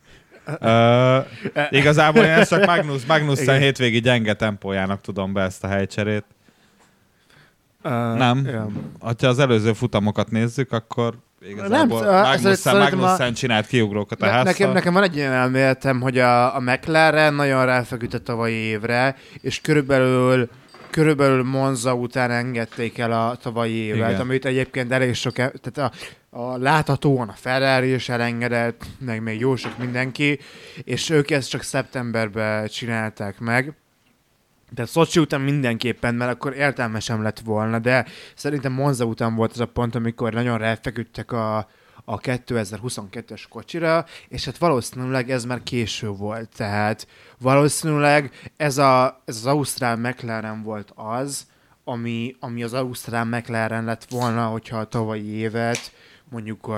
[0.59, 1.19] Ö,
[1.69, 6.25] igazából én ezt csak Magnus, Magnussen hétvégi gyenge tempójának tudom be ezt a helycserét.
[7.87, 8.45] Uh, Nem.
[8.45, 8.67] Ja.
[8.99, 14.25] Ha az előző futamokat nézzük, akkor igazából Nem, Magnussen, szerintem a- Magnussen csinált kiugrókat a
[14.25, 18.53] Ne, nekem, nekem van egy ilyen elméletem, hogy a, a McLaren nagyon ráfeküdt a tavalyi
[18.53, 20.49] évre, és körülbelül
[20.89, 24.21] körülbelül Monza után engedték el a tavalyi évet, Igen.
[24.21, 25.91] amit egyébként elég sok, e- tehát
[26.31, 30.39] a, a láthatóan a Ferrari is elengedett, meg még jó sok mindenki,
[30.83, 33.73] és ők ezt csak szeptemberben csinálták meg.
[34.75, 39.51] Tehát Szocsi után mindenképpen, mert akkor értelme sem lett volna, de szerintem Monza után volt
[39.51, 41.57] az a pont, amikor nagyon ráfeküdtek a,
[42.05, 46.49] a 2022-es kocsira, és hát valószínűleg ez már késő volt.
[46.55, 47.07] Tehát
[47.39, 51.47] valószínűleg ez, a, ez az Ausztrál McLaren volt az,
[51.83, 55.91] ami, ami az Ausztrál McLaren lett volna, hogyha a tavalyi évet
[56.29, 56.75] mondjuk uh,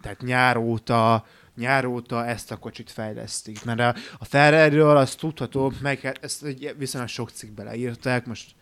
[0.00, 1.24] tehát nyár óta,
[1.56, 3.64] nyár óta ezt a kocsit fejlesztik.
[3.64, 8.54] Mert a, a Ferrari-ről az tudható, meg hát ezt egy viszonylag sok cikkbe leírták, most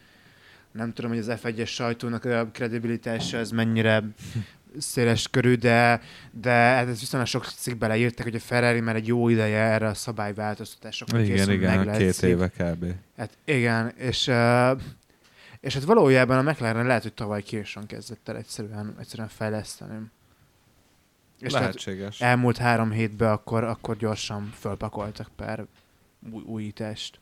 [0.73, 4.03] nem tudom, hogy az F1-es sajtónak a kredibilitása ez mennyire
[4.79, 6.01] széles körű, de,
[6.31, 9.87] de hát ez viszonylag sok cikkbe leírták, hogy a Ferrari már egy jó ideje erre
[9.87, 12.85] a szabályváltoztatásokra Igen, készül, igen, meg két éve kb.
[13.17, 14.31] Hát igen, és,
[15.61, 19.99] és hát valójában a McLaren lehet, hogy tavaly későn kezdett el egyszerűen, egyszerűen fejleszteni.
[21.41, 22.21] És Lehetséges.
[22.21, 25.67] elmúlt három hétben akkor, akkor gyorsan fölpakoltak pár
[26.33, 27.19] új, újítást.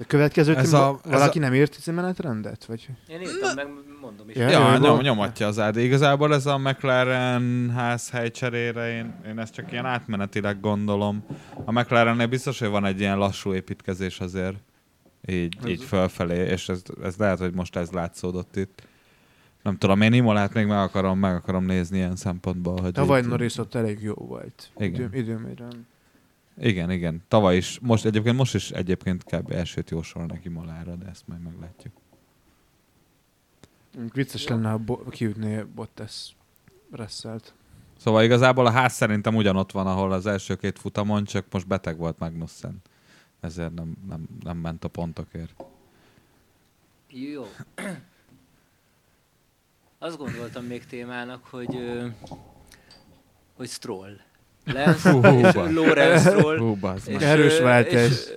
[0.00, 2.64] A következőt Ez a- a, ez valaki a- nem írt menetrendet?
[2.64, 2.88] Vagy?
[3.08, 3.68] Én írtam, meg
[4.00, 4.36] mondom is.
[4.36, 5.76] Ja, Ja, nyom, nyomatja az át.
[5.76, 11.24] Igazából ez a McLaren ház helycserére, én, én ezt csak ilyen átmenetileg gondolom.
[11.64, 14.56] A McLarennél biztos, hogy van egy ilyen lassú építkezés azért.
[15.26, 18.82] Így, Ez- így fölfelé, és ez, ez lehet, hogy most ez látszódott itt.
[19.62, 22.80] Nem tudom, én Imolát még meg akarom, meg akarom nézni ilyen szempontból.
[22.80, 24.70] Hogy Tavaly Norris ott elég jó volt.
[24.76, 24.94] Igen.
[25.02, 25.86] Idő, időmérőn.
[26.58, 27.22] Igen, igen.
[27.28, 29.50] Tavaly is, most egyébként most is egyébként kb.
[29.50, 31.92] elsőt jósolnak Imolára, de ezt majd meglátjuk.
[34.12, 36.36] Vicces lenne, ha bo- kiütné Bottas
[36.90, 37.54] Russell-t.
[37.98, 41.96] Szóval igazából a ház szerintem ugyanott van, ahol az első két futamon, csak most beteg
[41.96, 42.82] volt Magnussen.
[43.40, 45.64] Ezért nem, nem, nem ment a pontokért.
[47.08, 47.46] Jó.
[50.02, 51.78] Azt gondoltam még témának, hogy,
[53.56, 54.16] hogy Stroll.
[54.66, 55.20] És hú,
[55.72, 56.58] Lorenz Stroll.
[56.58, 57.22] Hú, És.
[57.22, 58.10] Erős váltás.
[58.10, 58.32] és,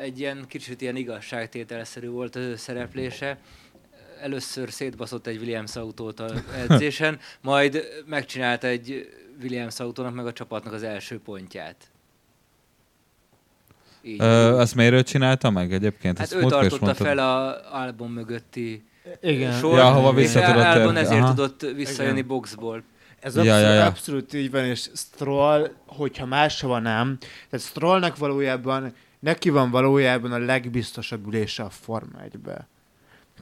[0.00, 3.38] egy ilyen kicsit ilyen igazságtételszerű volt az ő szereplése.
[4.20, 6.32] Először szétbaszott egy Williams autót a
[6.68, 9.08] edzésen, majd megcsinálta egy
[9.42, 11.90] Williams autónak meg a csapatnak az első pontját.
[14.02, 14.20] Így.
[14.20, 16.18] Ö, azt miért ő csinálta meg egyébként?
[16.18, 18.86] hát Ezt ő tartotta fel a album mögötti
[19.20, 19.52] Igen.
[19.52, 21.34] sort, Ja, hova és Albon ezért Aha.
[21.34, 22.28] tudott visszajönni Igen.
[22.28, 22.82] boxból.
[23.20, 23.86] Ez Ja, abszolút, ja, ja.
[23.86, 27.18] abszolút így van, és Stroll, hogyha máshova nem,
[27.50, 32.68] tehát Strollnak valójában, neki van valójában a legbiztosabb ülése a Forma 1-be.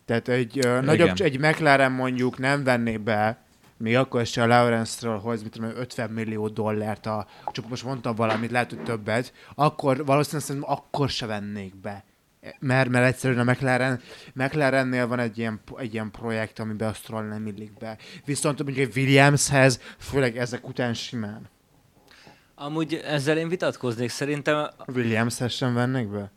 [0.05, 3.45] Tehát egy, ö, nagyobb, egy McLaren mondjuk nem venné be,
[3.77, 7.85] még akkor se a Lawrence Strollhoz, mit tudom, én, 50 millió dollárt, a, csak most
[7.85, 12.05] mondtam valamit, lehet, hogy többet, akkor valószínűleg szerintem akkor se vennék be.
[12.59, 14.01] Mert, mert egyszerűen a McLaren,
[14.35, 17.99] McLarennél van egy ilyen, egy ilyen projekt, amiben a Stroll nem illik be.
[18.25, 21.49] Viszont mondjuk egy Williamshez, főleg ezek után simán.
[22.55, 24.11] Amúgy ezzel én vitatkoznék.
[24.11, 26.31] Szerintem Williamshez sem vennék be?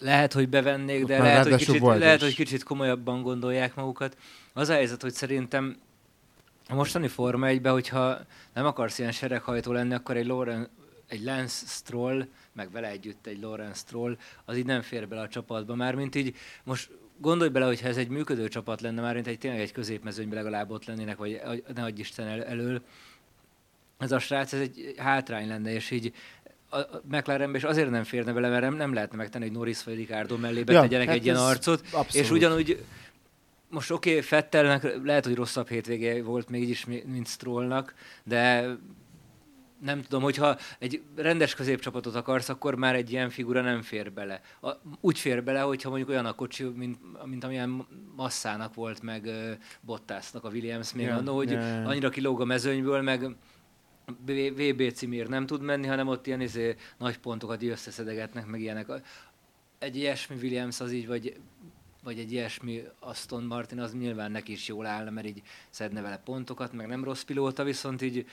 [0.00, 4.16] lehet, hogy bevennék, de már lehet hogy, kicsit, lehet, hogy kicsit komolyabban gondolják magukat.
[4.52, 5.76] Az a helyzet, hogy szerintem
[6.68, 8.18] a mostani Forma 1 hogyha
[8.54, 10.68] nem akarsz ilyen sereghajtó lenni, akkor egy, Loren,
[11.06, 15.28] egy Lance Stroll, meg vele együtt egy Lorenz Stroll, az így nem fér bele a
[15.28, 15.74] csapatba.
[15.74, 19.60] Mármint így most gondolj bele, hogyha ez egy működő csapat lenne, már mint egy tényleg
[19.60, 21.40] egy középmezőnyben legalább ott lennének, vagy
[21.74, 22.82] ne adj Isten el, elől,
[23.98, 26.12] ez a srác, ez egy hátrány lenne, és így
[26.70, 26.78] a
[27.10, 30.62] McLarenbe is azért nem férne bele, mert nem, lehetne megtenni, hogy Norris vagy Ricardo mellé
[30.62, 32.14] betegyenek hát egy ilyen arcot, abszolút.
[32.14, 32.84] és ugyanúgy
[33.68, 37.94] most oké, okay, Fettelnek lehet, hogy rosszabb hétvége volt még így is, mi- mint Strollnak,
[38.24, 38.66] de
[39.80, 44.40] nem tudom, hogyha egy rendes középcsapatot akarsz, akkor már egy ilyen figura nem fér bele.
[44.62, 49.24] A, úgy fér bele, hogyha mondjuk olyan a kocsi, mint, mint amilyen masszának volt, meg
[49.24, 51.84] uh, Bottasnak a Williams még Ja, annó, hogy ja.
[51.84, 53.36] annyira kilóg a mezőnyből, meg
[54.26, 58.86] VB címért nem tud menni, hanem ott ilyen izé, nagy pontokat így összeszedegetnek, meg ilyenek.
[59.78, 61.40] Egy ilyesmi Williams az így, vagy,
[62.02, 66.20] vagy egy ilyesmi Aston Martin, az nyilván neki is jól állna, mert így szedne vele
[66.24, 68.26] pontokat, meg nem rossz pilóta, viszont így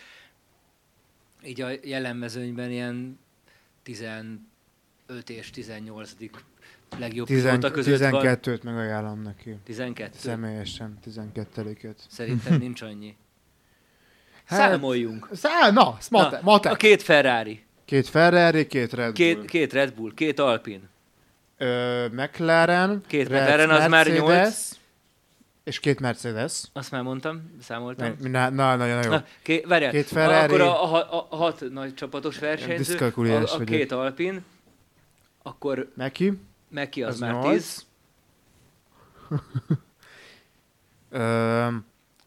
[1.47, 3.19] így a jelen mezőnyben ilyen
[3.83, 4.39] 15
[5.27, 6.11] és 18
[6.99, 8.21] legjobb Tizen, pilóta között van.
[8.25, 9.55] 12-t meg ajánlom neki.
[9.63, 10.11] 12.
[10.17, 11.95] Személyesen, 12-et.
[12.09, 13.15] Szerintem nincs annyi.
[14.45, 15.29] Hát- Számoljunk.
[15.33, 16.69] Szá, na, mate, Na, mate.
[16.69, 19.13] a két Ferrari, Két Ferrari, két Red Bull.
[19.13, 20.89] két, két Red Bull, két Alpin.
[21.57, 24.76] Ö, McLaren, Két Red- McLaren, az már Mercedes, nyolc.
[25.67, 26.63] És két Mercedes.
[26.73, 28.15] Azt már mondtam, számoltam.
[28.19, 29.09] Na, na, na, nagyon jó.
[29.09, 30.53] Na, ké, várjál, Két Ferrari.
[30.53, 34.43] akkor a, a, a, a hat nagy csapatos versenyző, a, a két Alpin,
[35.43, 36.33] akkor Neki?
[36.69, 37.45] Meki az, Az már nyolc.
[37.57, 37.85] 10,
[41.09, 41.67] Ö,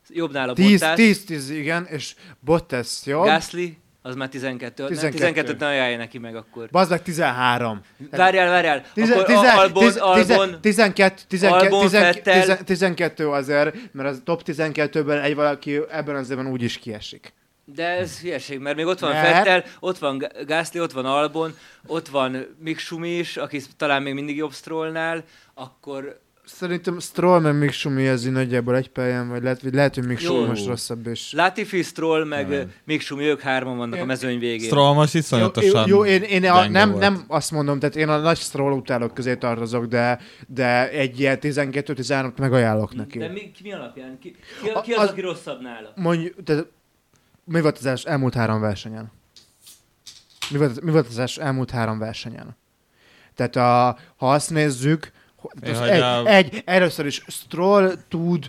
[0.09, 3.25] jobb nála 10, Bottas, 10, 10, igen, és Bottas jobb.
[3.25, 4.87] Gasly, az már 12.
[4.87, 5.17] 12.
[5.17, 5.53] 12.
[5.53, 6.69] 12-t ne ajánlja neki meg akkor.
[6.71, 7.81] Bazd meg 13.
[8.11, 12.41] Várjál, várjál, akkor tize- a Albon, tiz- tize- Albon, 12, 12, Albon, 12, Vettel.
[12.41, 17.33] 12, 12 azért, mert az top 12-ben egy valaki ebben az évben úgy is kiesik.
[17.75, 21.05] de ez hülyeség, mert még ott van Mert- Vettel, ott van G- Gasly, ott van
[21.07, 26.21] Albon, ott van Mick Schumi is, aki talán még mindig jobb Strollnál, akkor
[26.55, 27.75] Szerintem Stroll meg
[28.25, 30.29] így nagyjából egy pályán, vagy lehet, vagy lehet hogy Mick Jó.
[30.31, 31.33] Schumi most rosszabb is.
[31.33, 32.73] Latifi, Stroll, meg Nem.
[32.85, 34.67] Mick Schumi, ők hárman vannak a Én- mezőny végén.
[34.67, 37.01] Stroll most Jó, iszonyatosan jó, én, én a, nem, volt.
[37.03, 41.39] nem azt mondom, tehát én a nagy Stroll utálók közé tartozok, de, de egy ilyen
[41.41, 43.19] 12-13-t megajánlok neki.
[43.19, 44.19] De mi, ki, mi alapján?
[44.19, 45.93] Ki, ki, A- ki az, az- aki rosszabb nála?
[45.97, 46.67] Mondj, tehát
[47.45, 49.13] mi volt az els, elmúlt három versenyen?
[50.51, 52.57] Mi volt, mi volt az els, elmúlt három versenyen?
[53.35, 58.49] Tehát a, ha azt nézzük, hogy egy, a- egy, először is Stroll tud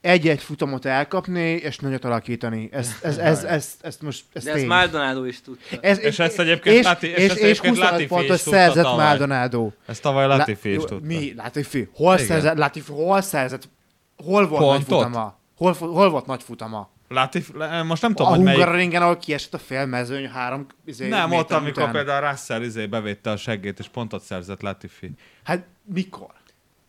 [0.00, 2.68] egy-egy futamot elkapni, és nagyot alakítani.
[2.72, 4.68] Ezt, ez, ez, ez, ezt most, ez De ezt tény.
[4.68, 5.76] Maldonado is tudta.
[5.80, 8.84] Ez, És ezt egyébként és, Lati- és és, ezt és, egyébként 25 Latifi pontot szerzett
[8.84, 9.06] tavaly.
[9.06, 9.70] Maldonado.
[9.86, 10.98] Ezt tavaly Latifi is tudta.
[11.06, 11.34] Mi?
[11.36, 11.88] Latifi?
[11.94, 12.26] Hol Igen.
[12.26, 12.56] szerzett?
[12.56, 13.68] Latifi hol szerzett?
[14.16, 14.88] Hol volt Pontot?
[14.88, 15.38] nagy futama?
[15.56, 16.90] Hol, hol volt nagy futama?
[17.08, 18.58] Latifi, le- most nem A tudom, hogy melyik...
[18.60, 21.92] Hungaroringen, ahol kiesett a félmezőny, három izé, Nem, ott, amikor után.
[21.94, 25.10] például Russell izé bevétte a seggét, és pontot szerzett Latifi.
[25.44, 26.30] Hát mikor?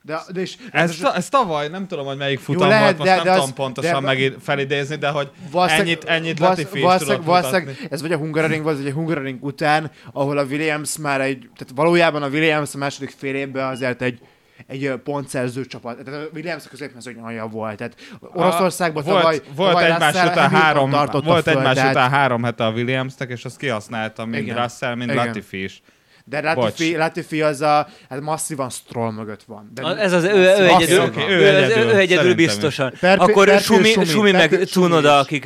[0.05, 3.09] De, de és, Ez, ta, ez tavaly, nem tudom, hogy melyik futam lehet, volt, most
[3.09, 6.77] de- nem de az- tudom pontosan de- megint felidézni, de hogy valószínűleg- ennyit, ennyit Latifi
[6.79, 6.83] is
[7.25, 7.73] mutatni.
[7.89, 12.23] Ez vagy a Hungaroring, vagy egy Hungaroring után, ahol a Williams már egy, tehát valójában
[12.23, 14.19] a Williams a második fél évben azért egy
[14.67, 16.03] egy pontszerző csapat.
[16.03, 17.77] Tehát a Williams a középmezőny alja volt.
[17.77, 17.95] Tehát
[18.33, 22.09] Oroszországban volt, tavaly, volt tavaly egymás Russell után három, volt föl, egymás de hát- után
[22.09, 24.61] három hete a Williamsnek, és azt kihasználta mind Igen.
[24.61, 25.25] Russell, mind Igen.
[25.25, 25.81] Latifi is.
[26.25, 26.95] De Latifi.
[26.97, 29.71] Latifi az a, hát masszívan Stroll mögött van.
[29.73, 32.93] De A- Ez az, ő, ő egyedül, ő, ő ő, egyedül, ő egyedül biztosan.
[32.99, 35.45] Per- Akkor per- Sumi, Sumi, Sumi meg Cunoda, akik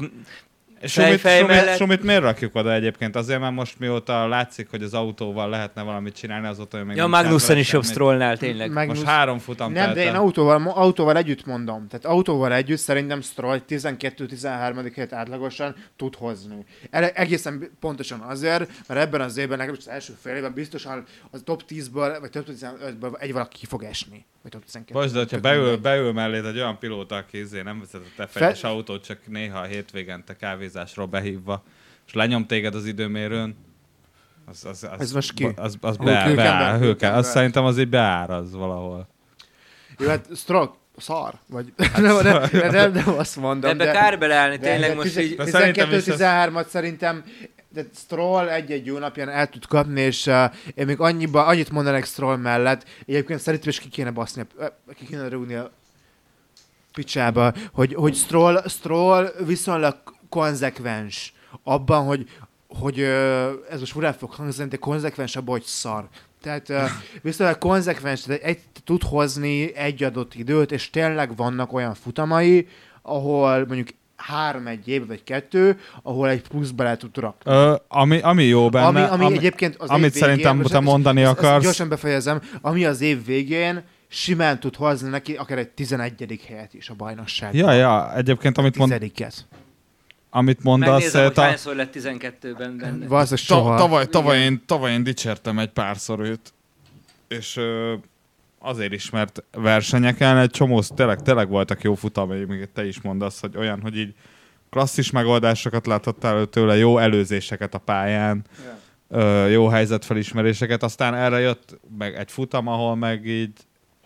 [0.83, 3.15] Sumit, Sumit, Sumit miért rakjuk oda egyébként?
[3.15, 7.07] Azért, mert most mióta látszik, hogy az autóval lehetne valamit csinálni, azóta ő még Ja,
[7.07, 7.83] Magnussen is jobb.
[7.85, 8.71] Strollnál, tényleg.
[8.71, 11.87] Meg- Most három futam Nem, telt de én autóval, autóval együtt mondom.
[11.87, 14.91] Tehát autóval együtt szerintem Stroll 12-13.
[14.95, 16.65] helyet átlagosan tud hozni.
[16.89, 21.43] Ele- egészen pontosan azért, mert ebben az évben, legalábbis az első fél évben biztosan a
[21.43, 24.25] top 10-ből, vagy top 15-ből egy valaki ki fog esni.
[24.41, 24.99] Vagy top 12.
[24.99, 29.19] Bocs, de hogyha beül, beül mellé egy olyan pilóta, aki nem vezetett f autót, csak
[29.25, 30.35] néha a hétvégente
[30.67, 31.63] kávézásról behívva,
[32.07, 33.55] és lenyom téged az időmérőn,
[34.45, 35.47] az, az, az, Ez most ki?
[35.55, 36.35] Az, az Hülkenberg?
[36.35, 37.19] beáll, Hülkenberg.
[37.19, 39.07] azt szerintem az így beáraz valahol.
[39.97, 43.69] Jó, hát Stroll szar, vagy nem, nem, nem, nem, nem, azt mondom.
[43.69, 45.35] Ebbe de, kár beleállni, tényleg de most így...
[45.35, 47.23] De szerintem is 12-13-at szerintem
[47.69, 52.05] de Stroll egy-egy jó napján el tud kapni, és uh, én még annyiba, annyit mondanék
[52.05, 55.71] Stroll mellett, egyébként szerintem is ki kéne baszni, ö, ki kéne rúgni a
[56.93, 62.27] picsába, hogy, hogy Stroll, Stroll viszonylag konzekvens abban, hogy,
[62.67, 62.99] hogy
[63.69, 66.07] ez most furán fog hangzani, de konzekvens abban, hogy szar.
[66.41, 66.71] Tehát
[67.21, 72.67] viszonylag konzekvens, tehát egy, tud hozni egy adott időt, és tényleg vannak olyan futamai,
[73.01, 77.51] ahol mondjuk három egy év vagy kettő, ahol egy pluszba le tud rakni.
[77.51, 80.77] Ö, ami, ami jó benne, ami, ami, egyébként az amit év végén, szerintem most te
[80.77, 85.33] ezt- mondani ezt- ezt akarsz- Gyorsan befejezem, ami az év végén simán tud hozni neki
[85.35, 86.39] akár egy 11.
[86.47, 87.59] helyet is a bajnokságban.
[87.61, 89.11] Ja, ja, egyébként amit, mond.
[90.37, 93.07] Amit mondasz, Megnézem, hogy ta, hányszor lett 12-ben benne.
[93.07, 93.69] Valószínűleg soha.
[93.69, 96.53] ta, tavaly, tavaly, én, tavaly én dicsértem egy párszor őt,
[97.27, 97.93] és ö,
[98.59, 103.39] azért is, mert versenyeken egy csomó, tényleg, tényleg voltak jó futamai, még te is mondasz,
[103.39, 104.13] hogy olyan, hogy így
[104.69, 108.45] klasszis megoldásokat láthattál tőle, jó előzéseket a pályán,
[109.09, 113.53] ö, jó helyzetfelismeréseket, aztán erre jött meg egy futam, ahol meg így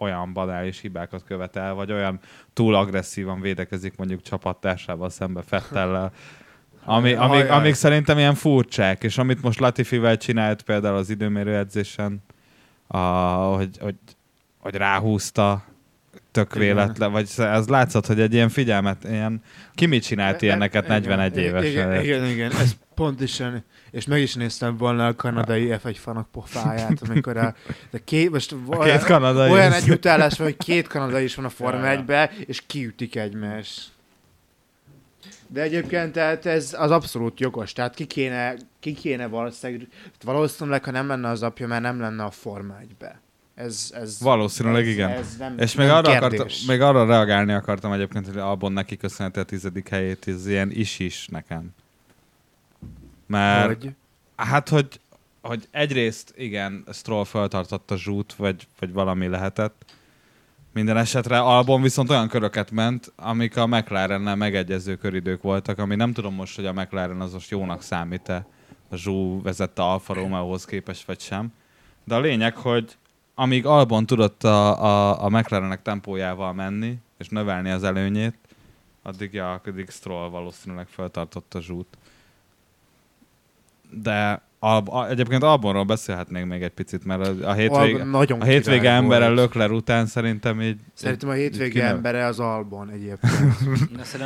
[0.02, 2.20] olyan banális hibákat követel, vagy olyan
[2.54, 6.12] túl agresszívan védekezik mondjuk csapattársával szembe Fettellel,
[6.86, 7.50] ami, amíg, Ajaj.
[7.50, 12.24] amíg szerintem ilyen furcsák, és amit most Latifivel csinált például az időmérő edzésen,
[12.88, 13.96] a, hogy, hogy,
[14.60, 15.64] hogy ráhúzta
[16.32, 19.42] tök véletlen, vagy ez látszott, hogy egy ilyen figyelmet, ilyen,
[19.74, 21.70] ki mit csinált ilyeneket 41 igen, évesen?
[21.70, 27.02] Igen, igen, igen, ez pontosan, és meg is néztem volna a kanadai F1 fanok pofáját,
[27.10, 27.56] amikor a,
[27.90, 29.78] de két, most A két kanadai olyan is.
[29.78, 32.02] együttállás van, hogy két kanadai is van a Forma Ja, ja.
[32.04, 33.90] 1-be, és kiütik egymást.
[35.48, 39.88] De egyébként tehát ez az abszolút jogos, tehát ki kéne, ki kéne valószínűleg,
[40.24, 43.20] valószínűleg, ha nem lenne az apja, már nem lenne a Forma 1-be.
[43.56, 45.10] Ez, ez, Valószínűleg ez, igen.
[45.10, 46.40] Ez nem, És még nem arra, kérdés.
[46.40, 50.72] akartam, még arra reagálni akartam egyébként, hogy Albon neki köszönheti a tizedik helyét, ez ilyen
[50.72, 51.70] is-is nekem.
[53.32, 53.92] Mert Hogy?
[54.36, 55.00] Hát, hogy,
[55.42, 59.86] hogy egyrészt igen, Stroll feltartott a zsút, vagy, vagy valami lehetett.
[60.74, 66.14] Minden esetre Albon viszont olyan köröket ment, amik a McLarennel megegyező köridők voltak, ami nem
[66.14, 68.46] tudom most, hogy a McLaren az most jónak számít-e
[68.90, 71.54] a Zsú vezette Alfa Romeohoz képest, vagy sem.
[72.04, 72.98] De a lényeg, hogy
[73.36, 78.36] amíg Albon tudott a, a, a McLarenek tempójával menni, és növelni az előnyét,
[79.02, 81.98] addig, ja, addig Stroll valószínűleg feltartott a zsút.
[83.92, 88.44] De Alb, a, egyébként Albonról beszélhetnénk még egy picit, mert a, a hétvége, nagyon a
[88.44, 89.38] hétvége embere volt.
[89.38, 90.80] Lökler után szerintem így...
[90.94, 93.58] Szerintem a így hétvége kineve- embere az Albon egyébként.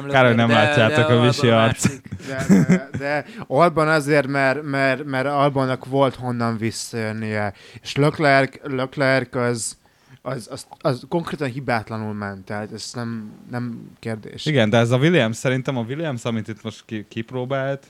[0.11, 1.83] Kár, hogy nem de- látjátok de a visi Alban arc.
[1.83, 2.09] látszik.
[2.27, 7.53] De, de, de Albon azért, mert, mert, mert Albonnak volt honnan visszajönnie.
[7.81, 9.77] És Leclerc, Leclerc az,
[10.21, 14.45] az, az, az konkrétan hibátlanul ment, tehát ez nem, nem kérdés.
[14.45, 17.87] Igen, de ez a Williams, szerintem a Williams, amit itt most ki, kipróbált,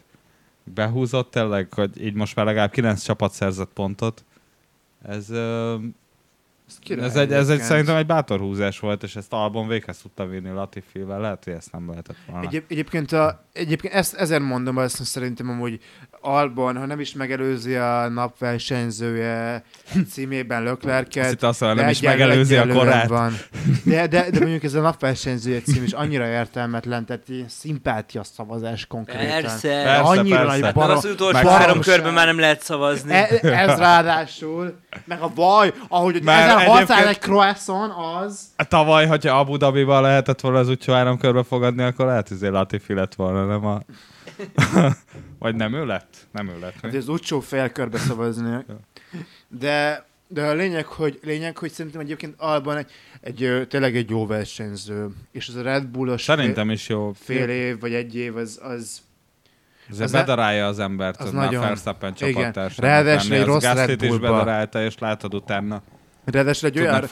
[0.74, 4.24] behúzott tényleg, hogy így most már legalább 9 csapat szerzett pontot.
[5.02, 5.30] Ez,
[6.90, 10.50] Ez, egy, ez egy, szerintem egy bátor húzás volt, és ezt Albon véghez tudta vinni
[10.50, 12.48] Latifivel, lehet, hogy ezt nem lehetett volna.
[12.48, 15.80] Egyéb, egyébként, a, egyébként ezt, ezért mondom hogy szerintem amúgy
[16.22, 19.64] Albon, ha nem is megelőzi a napversenyzője
[20.12, 23.08] címében Azt Leclerc-et, itt azt mondom, de nem is megelőzi a korát.
[23.08, 23.34] Van.
[23.84, 28.86] De, de, de mondjuk ez a napversenyzője cím is annyira értelmetlen, tehát ilyen szimpátia szavazás
[28.86, 29.42] konkrétan.
[29.42, 29.68] Persze.
[29.68, 30.52] Persze, annyira persze.
[30.52, 33.14] nagy Hát barom, az utolsó három körben már nem lehet szavazni.
[33.14, 37.94] E, ez ráadásul, meg a baj, ahogy Mert 1600 egy croissant
[38.26, 42.38] az, Tavaly, hogyha Abu Dhabiban lehetett volna az utolsó három körbe fogadni, akkor lehet, hogy
[42.42, 43.82] Latifi lett volna, nem a...
[45.40, 46.16] Vagy nem ő lett?
[46.32, 46.74] Nem ő lett.
[46.82, 46.98] hát mi?
[46.98, 48.66] az utcsó félkörbe szavazni.
[49.48, 52.92] De, de a lényeg, hogy, lényeg, hogy szerintem egyébként Alban egy,
[53.22, 55.08] egy, tényleg egy jó versenyző.
[55.32, 57.12] És az a Red Bullos Szerintem is jó.
[57.20, 59.02] fél, év vagy egy év az, az
[59.90, 62.34] Ez Az bedarálja az embert, az az, már nagyon- Verstappen igen.
[62.34, 64.32] csapattársának Ráadásul egy rossz Red Gaslyt is Bullba.
[64.32, 65.82] bedarálta, és látod utána.
[66.26, 67.08] Ráadásul egy olyan,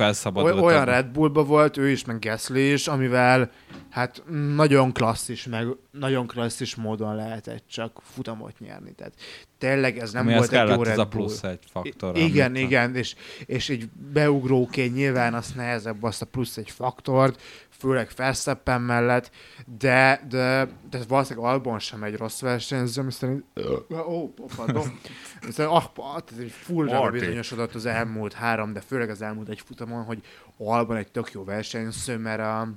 [0.61, 3.51] olyan Red Bullba volt, ő is, meg Gasly is, amivel
[3.89, 4.24] hát
[4.55, 8.93] nagyon klasszis, meg nagyon klasszis módon lehetett csak futamot nyerni.
[8.93, 9.14] Tehát
[9.57, 11.11] tényleg ez nem Amihez volt egy jó ez Red a Bull.
[11.11, 12.18] plusz egy faktor.
[12.18, 17.41] I- igen, igen, és, és így beugróként nyilván az nehezebb azt a plusz egy faktort,
[17.84, 19.31] főleg Verstappen mellett,
[19.77, 23.43] de, de, de valószínűleg Albon sem egy rossz versenyző, ami szerint...
[23.89, 24.99] Ó, oh, pardon.
[25.41, 30.03] Szerintem, ah, tehát egy fullra bizonyosodott az elmúlt három, de főleg az elmúlt egy futamon,
[30.03, 30.21] hogy
[30.57, 32.67] Albon egy tök jó versenyző, mert a,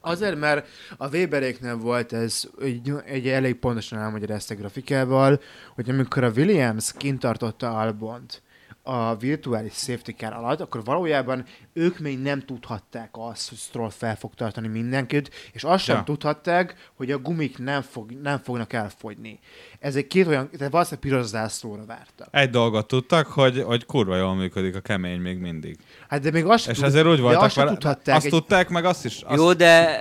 [0.00, 5.40] Azért, mert a Weberéknél volt ez egy, egy elég pontosan elmagyarázta grafikával,
[5.74, 8.42] hogy amikor a Williams kintartotta Albont
[8.86, 14.16] a virtuális safety car alatt, akkor valójában ők még nem tudhatták azt, hogy Stroll fel
[14.16, 16.02] fog tartani mindenkit, és azt sem Ja.
[16.02, 19.38] tudhatták, hogy a gumik nem, fog, nem fognak elfogyni.
[19.78, 22.28] Ez egy két olyan, tehát valószínűleg piros zászlóra vártak.
[22.30, 25.76] Egy dolgot tudtak, hogy, hogy kurva jól működik a kemény még mindig.
[26.08, 27.76] Hát de még azt És tud- ezért úgy de voltak azt sem vele.
[27.76, 28.16] tudhatták.
[28.16, 29.20] Azt egy- tudták, meg azt is.
[29.22, 29.98] Azt, Jó, de...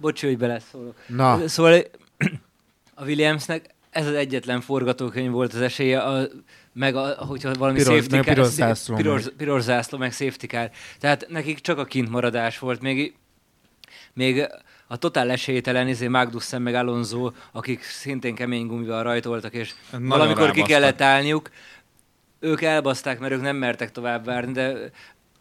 [0.00, 0.94] Bocsi, hogy beleszólok.
[1.06, 1.80] Na, Szóval
[2.94, 6.26] a Williamsnek ez az egyetlen forgatókönyv volt az esélye, a,
[6.74, 9.32] meg a, hogyha valami Piros- safety car, piros zászló piros, meg.
[9.32, 10.70] piros zászló, meg safety car.
[11.00, 12.80] Tehát nekik csak a kintmaradás volt.
[12.80, 13.14] Még,
[14.12, 14.46] még
[14.86, 20.50] a totál esélytelen izé Magnussen meg Alonso, akik szintén kemény gumival rajtoltak, és Nagyon valamikor
[20.50, 20.66] ki rábasztak.
[20.68, 21.50] kellett állniuk,
[22.40, 24.72] ők elbaszták, mert ők nem mertek tovább várni, de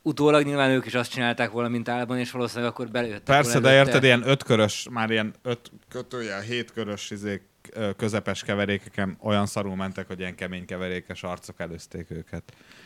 [0.02, 3.70] utólag nyilván ők is azt csinálták volna, mint álban, és valószínűleg akkor belőttek Persze, de
[3.70, 3.88] előtte.
[3.88, 7.42] érted, ilyen ötkörös, már ilyen öt kötőjel, hétkörös izék,
[7.98, 12.44] közepes keverékeken olyan szarul mentek, hogy ilyen kemény keverékes arcok előzték őket.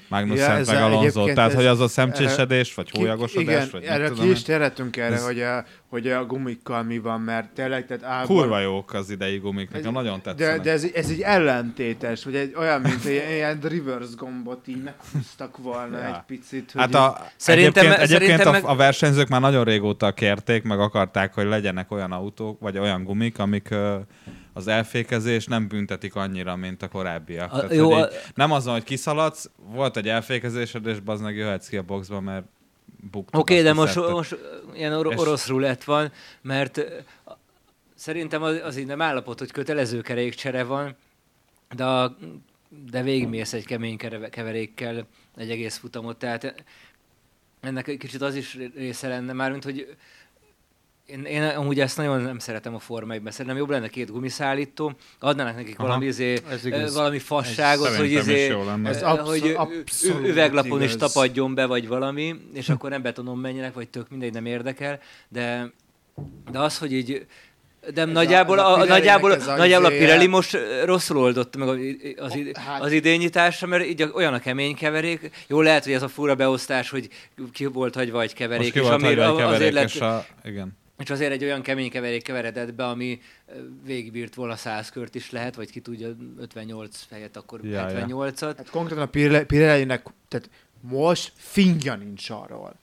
[0.09, 1.05] Magnussen Ja, ez meg a- Alonso.
[1.05, 4.41] egyébként Tehát, ez- hogy az a szemcsésedés, vagy Ki- hólyagosodás, igen, vagy erre ki is
[4.41, 8.37] térhetünk erre, Ez- hogy, a, hogy a gumikkal mi van, mert tényleg, tehát álban...
[8.37, 10.61] Kurva jók az idei gumik, nekem nagyon De, tetszenek.
[10.61, 15.57] de ez, ez egy ellentétes, vagy egy olyan, mint egy ilyen reverse gombot így meghúztak
[15.57, 16.05] volna Ja.
[16.07, 16.71] egy picit.
[16.71, 20.63] Hogy Hát a, Szerintem- egyébként, egyébként szerintem a, meg- a versenyzők már nagyon régóta kérték,
[20.63, 23.69] meg akarták, hogy legyenek olyan autók, vagy olyan gumik, amik
[24.57, 27.53] az elfékezés nem büntetik annyira, mint a korábbiak.
[27.53, 31.67] A- Tehát, jó, a- nem azon, hogy kiszaladsz, volt egy elfékezésed, és bazd meg jöhetsz
[31.67, 32.45] ki a boxba, mert
[33.11, 34.11] buktad, Oké, okay, de most, hiszed.
[34.11, 34.37] most
[34.73, 36.81] ilyen or- És- orosz rulett van, mert
[37.95, 40.95] szerintem az, az így nem állapot, hogy kötelező kerékcsere van,
[41.75, 42.17] de, a,
[42.91, 43.97] de végigmész egy kemény
[44.29, 46.63] keverékkel egy egész futamot, tehát
[47.61, 49.95] ennek egy kicsit az is része lenne már, mint hogy
[51.07, 54.91] én, én amúgy ezt nagyon nem szeretem a Forma 1 szerintem jobb lenne két gumiszállító,
[55.19, 55.87] adnának nekik Aha.
[55.87, 56.39] valami, izé,
[56.93, 58.55] valami fasságot, hogy, is izé.
[58.83, 59.55] Ez abszol- hogy
[60.23, 61.13] üveglapon is igaz.
[61.13, 64.99] tapadjon be, vagy valami, és akkor nem betonon menjenek, vagy tök mindegy, nem érdekel,
[65.29, 65.71] de,
[66.51, 67.25] de az, hogy így
[67.93, 70.05] de Ez nagyjából, a a, a, nagyjából, a nagyjából a izéje.
[70.05, 71.67] Pirelli most rosszul oldotta meg
[72.17, 75.29] az, id- hát- az idényításra, mert így olyan a kemény keverék.
[75.47, 77.07] Jó, lehet, hogy ez a fura beosztás, hogy
[77.51, 79.93] ki volt hagyva egy keverék, Most ki és volt amire hagyva egy azért keverék, lett,
[79.95, 80.25] és a...
[80.43, 80.77] Igen.
[80.97, 83.19] És azért egy olyan kemény keverék keveredett be, ami
[83.85, 86.07] végigbírt volna 100 kört is lehet, vagy ki tudja,
[86.39, 88.05] 58 helyett akkor Ja, ja.
[88.07, 88.53] 78-at.
[88.57, 90.49] Hát konkrétan a Pirelli- Pirelli-nek, tehát
[90.81, 92.75] most fingja nincs arról,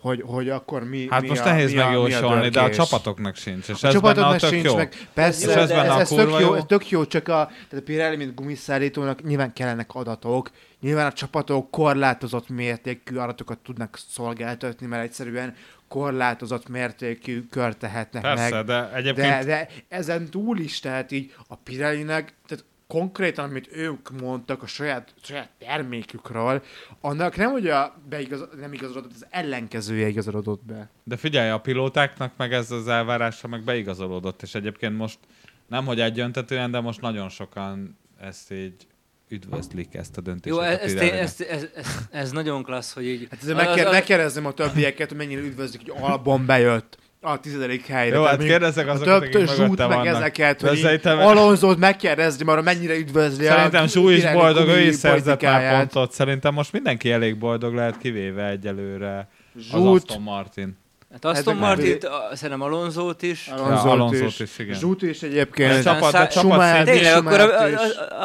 [0.00, 2.60] hogy, hogy akkor mi Hát mi most a, nehéz mi a, mi a megjósolni, de
[2.60, 3.68] a csapatoknak sincs.
[3.68, 4.76] És A ez benne a csapatoknak tök sincs jó.
[4.76, 4.94] meg.
[5.14, 6.54] Persze, És ez de ez, ez, tök jó.
[6.54, 10.50] ez tök jó, csak a, tehát a Pirelli, mint gumiszállítónak nyilván kellenek adatok,
[10.80, 15.54] nyilván a csapatok korlátozott mértékű adatokat tudnak szolgáltatni, mert egyszerűen
[15.88, 18.64] korlátozott mértékű kört tehetnek Persze, meg.
[18.64, 24.20] de egyébként De, de ezen túl is, tehát így a Pirellinek, tehát konkrétan, amit ők
[24.20, 26.62] mondtak a saját, saját termékükről,
[27.00, 30.88] annak nem, hogy a beigaz, nem igazodott, az ellenkezője igazodott be.
[31.04, 35.18] De figyelj, a pilótáknak meg ez az elvárása meg beigazolódott, és egyébként most
[35.66, 38.86] nem, hogy egyöntetően, de most nagyon sokan ezt így
[39.28, 40.54] üdvözlik ezt a döntést.
[40.56, 43.26] Jó, ez, ez, ez, ez, ez, nagyon klassz, hogy így...
[43.30, 43.40] Hát
[44.18, 48.16] ezzel a többieket, hogy mennyire üdvözlik, hogy Albon bejött a tizedik helyre.
[48.16, 50.06] Jó, Tehát hát kérdezzek a azokat, több akik zsút meg vannak.
[50.06, 54.94] ezeket, De hogy szerintem- Alonzót megkérdezni, arra mennyire üdvözli Szerintem Zsú is boldog, ő is
[54.94, 56.12] szerzett már pontot.
[56.12, 60.76] Szerintem most mindenki elég boldog lehet, kivéve egyelőre az Zsút, Aston Martin.
[61.14, 61.98] Hát Aston Martin,
[62.32, 63.46] szerintem Alonzót is.
[63.48, 64.78] Alonzót, Ja, Alonzót is, is, igen.
[64.78, 65.82] Zsút is A egyébként.
[65.82, 67.68] csapat, a csapat Schumacher- szintén- Tényleg, akkor a, a,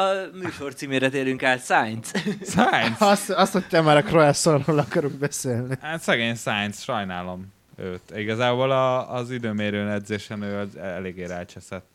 [0.00, 2.10] a műsor címére térünk át, Sainz.
[2.54, 2.96] Sainz.
[2.98, 5.74] Azt, azt, hogy te már a Croissantról akarunk beszélni.
[5.80, 8.02] Hát szegény Sainz, sajnálom őt.
[8.16, 11.88] Igazából a, az időmérőn edzésen ő az eléggé rácseszett.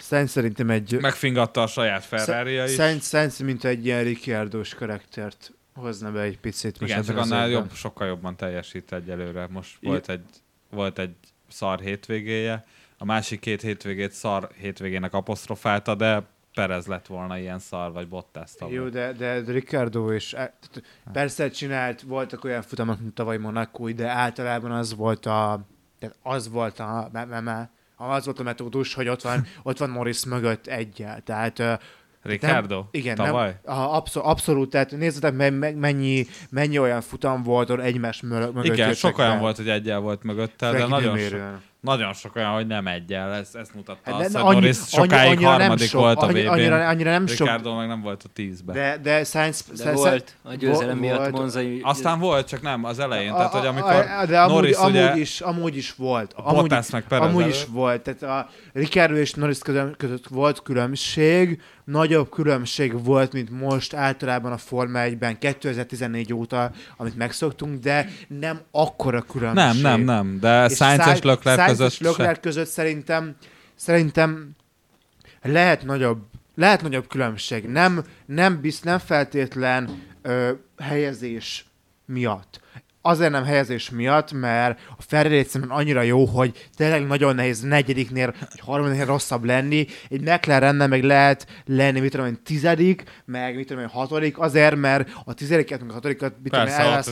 [0.00, 0.98] Sainz szerintem egy...
[1.00, 2.74] Megfingatta a saját ferrari is.
[2.74, 6.80] Sainz, Sainz, mint egy ilyen Ricciardo-s karaktert hozna be egy picit.
[6.80, 9.46] most Igen, csak annál jobb, sokkal jobban teljesít egyelőre.
[9.50, 9.90] Most Igen.
[9.90, 10.24] volt egy,
[10.70, 11.14] volt egy
[11.48, 12.64] szar hétvégéje,
[12.98, 16.22] a másik két hétvégét szar hétvégének apostrofálta, de
[16.54, 18.74] Perez lett volna ilyen szar, vagy Bottas tavaly.
[18.74, 24.08] Jó, de, de Ricardo is, tehát persze csinált, voltak olyan futamok, mint tavaly Monaco, de
[24.08, 25.60] általában az volt a,
[25.98, 29.78] tehát az volt a, me, me, me, az volt a metódus, hogy ott van, ott
[29.78, 31.22] van Morris mögött egyel.
[31.22, 31.80] Tehát
[32.22, 32.74] Ricardo?
[32.76, 33.56] Nem, igen, Tavaly?
[33.64, 38.20] Nem, a, abszol, abszolút, tehát nézzetek meg, meg mennyi, mennyi olyan futam volt ott egymás
[38.20, 38.72] mö- mögött.
[38.72, 39.38] Igen, sok olyan le.
[39.40, 41.60] volt, hogy egyel volt mögötte, de nagyon, so, időmérően.
[41.80, 43.32] nagyon sok olyan, hogy nem egyel.
[43.34, 46.42] Ez, ezt mutatta Hát hogy annyi- annyi- sokáig annyira nem harmadik sok, volt a annyi-
[46.42, 48.72] vb Annyira, annyira nem sok, Ricardo meg nem volt a tízbe.
[48.72, 49.64] De, de, Sainz...
[49.76, 51.32] De Sainz- volt a győzelem Vo- miatt volt.
[51.32, 51.80] Monzai...
[51.84, 53.32] Aztán volt, csak nem az elején.
[53.32, 56.32] Tehát, hogy A- a- amikor a- de amúgy, Norris amúgy, ugye is, amúgy is volt.
[56.32, 58.00] a Amúgy, meg Perez amúgy is volt.
[58.02, 59.58] Tehát a Ricardo és Norris
[59.96, 61.60] között volt különbség,
[61.90, 68.60] nagyobb különbség volt, mint most általában a Forma 1-ben 2014 óta, amit megszoktunk, de nem
[68.70, 69.82] akkora különbség.
[69.82, 73.36] Nem, nem, nem, de Sainz és Leclerc között Leclerc között szerintem,
[73.74, 74.50] szerintem
[75.42, 76.22] lehet nagyobb,
[76.54, 77.64] lehet nagyobb különbség.
[77.64, 81.66] Nem, nem, bizt, nem feltétlen ö, helyezés
[82.04, 82.60] miatt.
[83.08, 88.34] Azért nem helyezés miatt, mert a Ferrari egyszerűen annyira jó, hogy tényleg nagyon nehéz negyediknél,
[88.40, 89.86] vagy harmadiknél rosszabb lenni.
[90.08, 94.76] Egy McLarennel meg lehet lenni, mit tudom én, tizedik, meg mit tudom én, hatodik, azért,
[94.76, 96.66] mert a tizediket, meg a hatodikat, mit tudom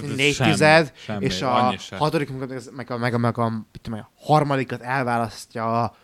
[0.05, 3.39] én, négy semmi, tized, semmi, és a hatodik, meg a, meg a, meg a, meg
[3.39, 5.97] a, mit tudom, én, a harmadikat elválasztja a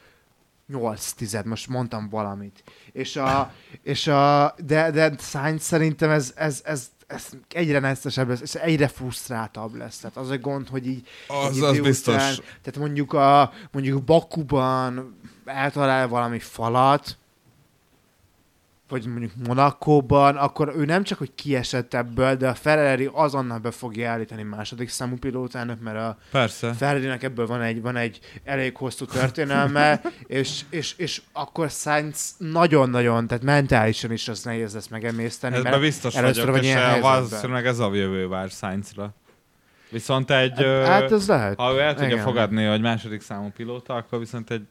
[0.67, 2.63] 8 tized, most mondtam valamit.
[2.93, 8.41] És a, és a de, de Sainz szerintem ez, ez, ez, ez egyre nehezesebb lesz,
[8.41, 9.99] és egyre frusztráltabb lesz.
[9.99, 12.15] Tehát az a gond, hogy így Az, az biztos.
[12.63, 17.19] Tehát mondjuk, a, mondjuk Bakuban eltalál valami falat,
[18.93, 23.71] vagy mondjuk Monakóban, akkor ő nem csak, hogy kiesett ebből, de a Ferrari azonnal be
[23.71, 26.73] fogja állítani második számú pilótának, mert a Persze.
[26.73, 33.27] Ferrari-nek ebből van egy, van egy elég hosszú történelme, és, és, és akkor Sainz nagyon-nagyon,
[33.27, 37.79] tehát mentálisan is az nehéz lesz megemészteni, Ebben mert biztos vagyok, vagy és valószínűleg ez
[37.79, 39.15] a jövő vár Sainzra.
[39.91, 41.59] Viszont egy, ö, Hát ez lehet.
[41.59, 42.25] ha ő el tudja Igen.
[42.25, 44.67] fogadni, hogy második számú pilóta, akkor viszont egy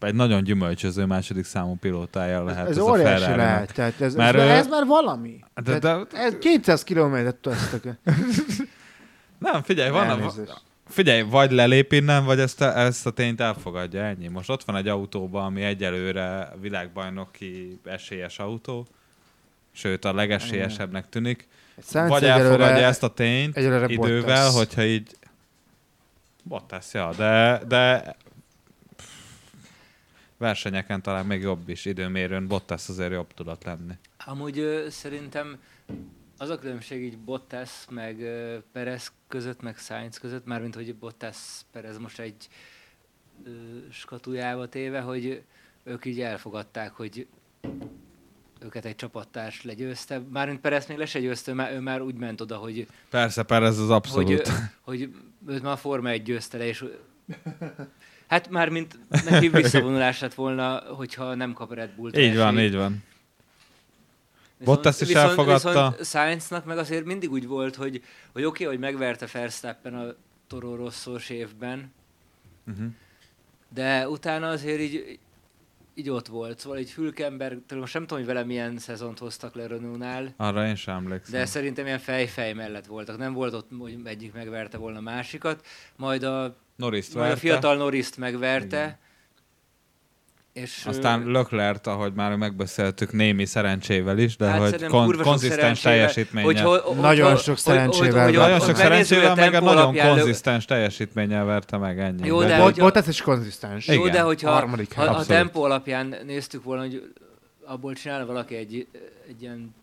[0.00, 4.00] egy nagyon gyümölcsöző második számú pilótája lehet ez, ez, ez a óriási ferrari lehet, tehát
[4.00, 5.44] ez, Mert, ez, ez már valami.
[5.64, 7.82] De, de, ez 200 kilométert tesztek.
[9.38, 10.32] Nem, figyelj, van,
[10.88, 14.28] figyelj, vagy lelép innen, vagy ezt a, ezt a tényt elfogadja, ennyi.
[14.28, 18.86] Most ott van egy autóban, ami egyelőre világbajnoki esélyes autó,
[19.72, 21.48] sőt a legesélyesebbnek tűnik.
[21.82, 24.54] Sainz vagy elfogadja ezt a tényt idővel, Bottas.
[24.54, 25.16] hogyha így
[26.42, 28.16] Bottas, ja, de, de
[30.38, 33.92] versenyeken talán még jobb is időmérőn, Bottas azért jobb tudott lenni.
[34.24, 35.58] Amúgy ö, szerintem
[36.38, 41.38] az a különbség így Bottas meg ö, Perez között, meg Sainz között, mármint hogy Bottas
[41.72, 42.48] Perez most egy
[43.44, 43.50] ö,
[43.90, 45.42] skatujába téve, hogy
[45.84, 47.26] ők így elfogadták, hogy
[48.60, 50.18] őket egy csapattárs legyőzte.
[50.32, 53.42] Mármint Perez még le se győzte, ő már, ő már úgy ment oda, hogy, Persze,
[53.42, 54.48] Perez az abszolút.
[54.48, 55.10] hogy, hogy
[55.46, 56.84] őt már a Forma 1 győzte le, és
[58.26, 62.18] Hát már mint neki visszavonulás lett volna, hogyha nem kap Red Bull-t.
[62.18, 63.04] így van, így van.
[64.58, 65.68] Viszont- Bottas is viszont, elfogadta.
[65.90, 68.02] Viszont Sainznak meg azért mindig úgy volt, hogy,
[68.32, 70.14] hogy oké, okay, hogy megverte Verstappen a
[70.46, 71.92] Toro Rosso-s évben,
[72.70, 72.86] Uh-huh.
[73.68, 75.18] de utána azért így,
[75.94, 76.58] így ott volt.
[76.58, 80.74] Szóval egy Hülkenberg-től most nem tudom, hogy vele milyen szezont hoztak le Renault-nál, Arra én
[80.74, 81.38] sem emlékszem.
[81.40, 83.18] de szerintem ilyen fej-fej mellett voltak.
[83.18, 85.66] Nem volt ott, hogy egyik megverte volna másikat.
[85.96, 88.76] Majd a, Norris majd a fiatal Norriszt megverte.
[88.76, 89.04] Igen.
[90.52, 95.80] És, Aztán ö, Leclerc, ahogy már megbeszéltük, némi szerencsével is, de hát hogy kon- konzisztens
[95.80, 96.46] teljesítménye.
[96.46, 98.24] hogy ho- hogy- Nagyon hogy- sok szerencsével.
[98.24, 102.26] hogy- hogy- nagyon sok szerencsével, meg a nagyon konzisztens teljesítménnyel verte meg ennyi.
[102.26, 103.86] Jó, de de hogy- Bot, Bottas is konzisztens.
[103.86, 104.12] Jó, Igen.
[104.12, 107.12] de hogyha Harmadik ha, a tempó alapján néztük volna, hogy
[107.64, 108.86] abból csinálna valaki egy,
[109.28, 109.74] egy ilyen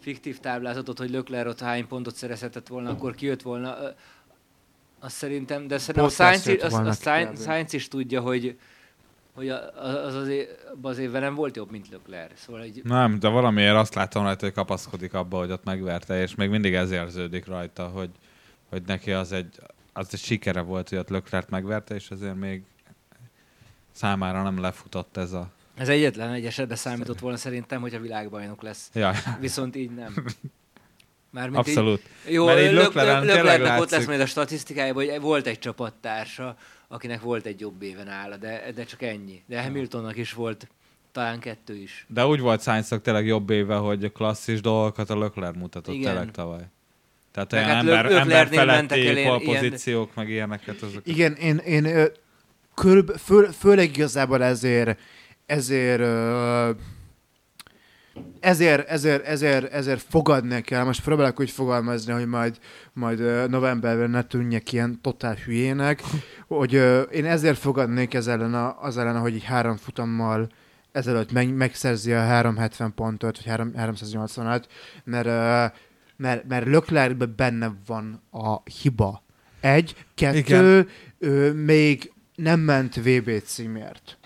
[0.00, 3.76] fiktív táblázatot, hogy Lökler ott hány pontot szerezhetett volna, akkor kijött volna.
[5.00, 7.38] Azt szerintem, de szerintem a jött az, a kb.
[7.38, 8.56] Sainz is tudja, hogy
[9.34, 12.30] hogy az az, év, abban az évben nem volt jobb, mint Lökler.
[12.34, 16.34] Szóval egy, Nem, de valamiért azt látom rajta, hogy kapaszkodik abba, hogy ott megverte, és
[16.34, 18.10] még mindig ez érződik rajta, hogy,
[18.68, 19.60] hogy neki az egy,
[19.92, 22.62] az egy sikere volt, hogy ott Leclerc megverte, és ezért még
[23.92, 25.50] számára nem lefutott ez a...
[25.76, 28.90] ez egyetlen egy esetben számított volna szerintem, hogy a világbajnok lesz.
[28.94, 30.14] Ja, Viszont így nem.
[31.30, 32.02] Mármint így, abszolút.
[32.28, 35.58] Jó, Mert így Lök- Leclerc-en Lök- tényleg ott lesz majd a statisztikájában, hogy volt egy
[35.58, 36.56] csapattársa,
[36.88, 39.42] akinek volt egy jobb éven áll, de, de csak ennyi.
[39.46, 40.66] De Hamiltonnak is volt
[41.12, 42.04] talán kettő is.
[42.08, 46.10] De úgy volt Sainznak tényleg jobb éve, hogy klasszis dolgokat a Leclerc mutatott Igen.
[46.12, 46.66] tényleg tavaly.
[47.32, 50.82] Tehát Meg olyan hát ember, ember feletti ilyen- polpozíciók, meg ilyeneket.
[50.82, 51.00] Azok.
[51.06, 52.04] Igen, én, én ö,
[52.74, 54.98] körülb, fő, főleg igazából ezért,
[55.46, 56.00] ezért,
[58.40, 60.84] ezért, ezért, ezért, ezért fogadni kell.
[60.84, 62.58] Most próbálok úgy fogalmazni, hogy majd,
[62.92, 66.02] majd novemberben ne tűnjek ilyen totál hülyének,
[66.46, 66.72] hogy
[67.12, 70.48] én ezért fogadnék ez ellen a, az ellen, hogy így három futammal
[70.92, 74.64] ezelőtt meg, megszerzi a 370 pontot, vagy 3, 380-at,
[75.04, 75.26] mert,
[76.16, 79.22] mert, mert Leclercben benne van a hiba.
[79.60, 80.88] Egy, kettő,
[81.18, 84.18] ő még nem ment VB címért.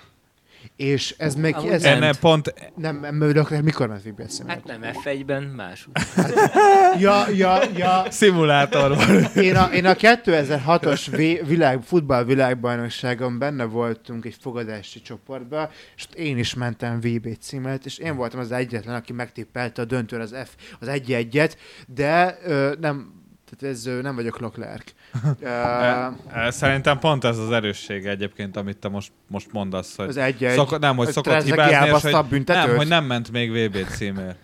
[0.77, 1.55] És ez meg...
[1.57, 2.13] Amúgy Ez nem.
[2.21, 4.69] Pont, nem, nem, mikor ment VB címért?
[4.69, 5.89] Hát nem F1-ben, más.
[6.99, 8.05] Ja, ja, ja.
[8.11, 9.25] szimulátorban.
[9.35, 16.05] Én a, én a 2006-os vé- világ, futball világbajnokságon benne voltunk egy fogadási csoportba, és
[16.05, 20.21] ott én is mentem VB címet, és én voltam az egyetlen, aki megtippelte a döntőn
[20.21, 24.93] az F, az egy-egyet, de ö, nem, tehát ez ö, nem vagyok Leclerc.
[26.35, 30.55] E, Szerintem pont ez az erőssége egyébként, amit te most, most mondasz, hogy az egy-egy.
[30.57, 34.37] szokott, nem, hogy szokott hibázni, és hogy, nem, hogy nem ment még VB címért.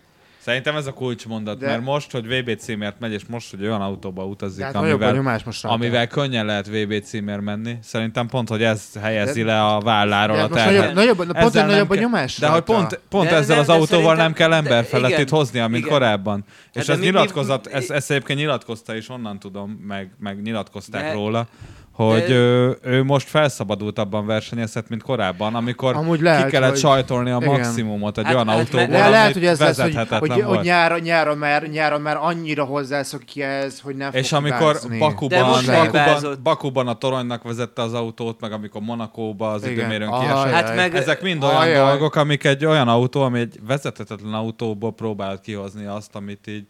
[0.43, 3.81] Szerintem ez a kulcsmondat, De- mert most, hogy VB címért megy, és most, hogy olyan
[3.81, 8.63] autóba utazik, hát amivel, nyomás most amivel könnyen lehet VB címért menni, szerintem pont, hogy
[8.63, 10.95] ez helyezi De- le a válláról de a hát terhet.
[10.95, 13.61] nagyobb, nagyobb, pont, hogy nem nagyobb a nyomás De hogy pont, pont De- ezzel de-
[13.61, 15.99] az de autóval nem kell ember de felett igen, itt hoznia, mint igen.
[15.99, 16.45] korábban.
[16.73, 20.11] És de ez mi- mi- nyilatkozat, mi- ez, ezt egyébként nyilatkozta is, onnan tudom, meg,
[20.19, 21.47] meg nyilatkozták De- róla,
[21.93, 26.79] hogy de- ő, ő most felszabadultabban versenyezhet, mint korábban, amikor Amúgy lehet, ki kellett hogy-
[26.79, 27.49] sajtolni a igen.
[27.51, 30.43] maximumot egy Hát- olyan hát autóból, le- lehet, hogy ez lesz, hogy, vezethetetlen hogy, hogy
[30.45, 30.63] volt.
[30.63, 34.99] nyáron, nyáron, már, nyáron már annyira hozzászokik ehhez, hogy nem És fog amikor hibázni.
[34.99, 36.39] Bakuban, Bakuban.
[36.43, 39.73] Bakuban a toronynak vezette az autót, meg amikor Monakóba az Igen.
[39.75, 40.51] időmérőn kiesett.
[40.51, 41.75] Hát meg Ezek mind olyan Ajaj.
[41.89, 46.67] dolgok, amik egy olyan autó, ami egy vezethetetlen autóból próbált kihozni azt, amit így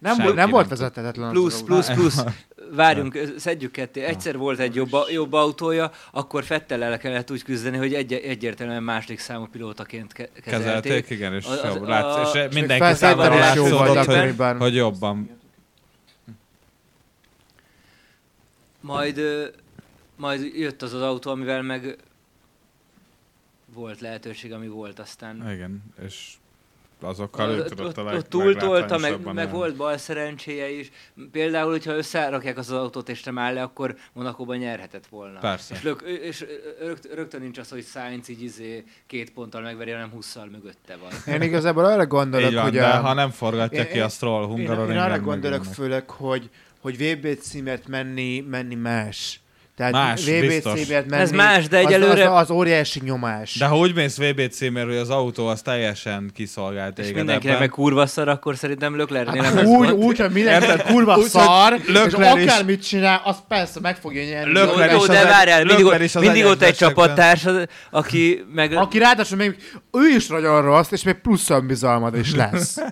[0.00, 1.30] nem, senki volt, nem volt vezethetetlen.
[1.30, 2.24] plusz, plusz, plusz.
[2.70, 4.00] Várjunk, szedjük ketté.
[4.00, 9.18] Egyszer volt egy jobb, jobb autója, akkor Fettellel kellett úgy küzdeni, hogy egy, egyértelműen második
[9.18, 10.82] számú pilótaként ke- kezelték.
[10.82, 15.40] kezelték, igen, és, Az- jó, látsz, és mindenki számára látszódott, hogy, hogy jobban.
[18.80, 19.20] Majd,
[20.16, 21.96] majd jött az az autó, amivel meg
[23.74, 25.50] volt lehetőség, ami volt aztán.
[25.50, 26.32] Igen, és
[27.02, 30.90] azokkal ő Ott- tudott ott, a leg, túltolta, meg, meg volt bal szerencséje is.
[31.32, 35.38] Például, hogyha összerakják az autót és nem áll le, akkor Monakóban nyerhetett volna.
[35.38, 35.74] Persze.
[35.74, 36.46] És, lök, és
[36.80, 41.34] rögt, rögtön nincs az, hogy Sainz így izé két ponttal megveri, hanem 20 mögötte van.
[41.34, 43.00] Én igazából arra gondolok, van, hogy de a...
[43.00, 46.10] ha nem forgatja Én- ki én- a Stroll Én, Hungaroringen, én arra meg gondolok főleg,
[46.10, 46.50] hogy,
[46.80, 49.40] hogy VB címet menni, menni más.
[49.76, 50.80] Tehát Más, VB biztos.
[50.80, 53.56] címért menni, Ez más, de az- egyelőre- Az, az, óriási nyomás.
[53.58, 57.68] De ha úgy mész VB címért, hogy az autó az teljesen kiszolgált És mindenkinek meg
[57.68, 60.82] kurva szar, akkor szerintem Löklernél Hát úgy, úgy, hogy mindenki Érted?
[60.86, 64.52] kurva Úgy, szar, és Leclerc is- akármit csinál, az persze meg fogja nyerni.
[64.52, 67.46] Leclerc Jó, is jó, az de várjál, mindig, az mindig ott egy csapattárs,
[67.90, 68.72] aki meg...
[68.72, 69.56] Aki ráadásul még
[69.92, 72.76] ő is nagyon rossz, és még plusz önbizalmad is lesz.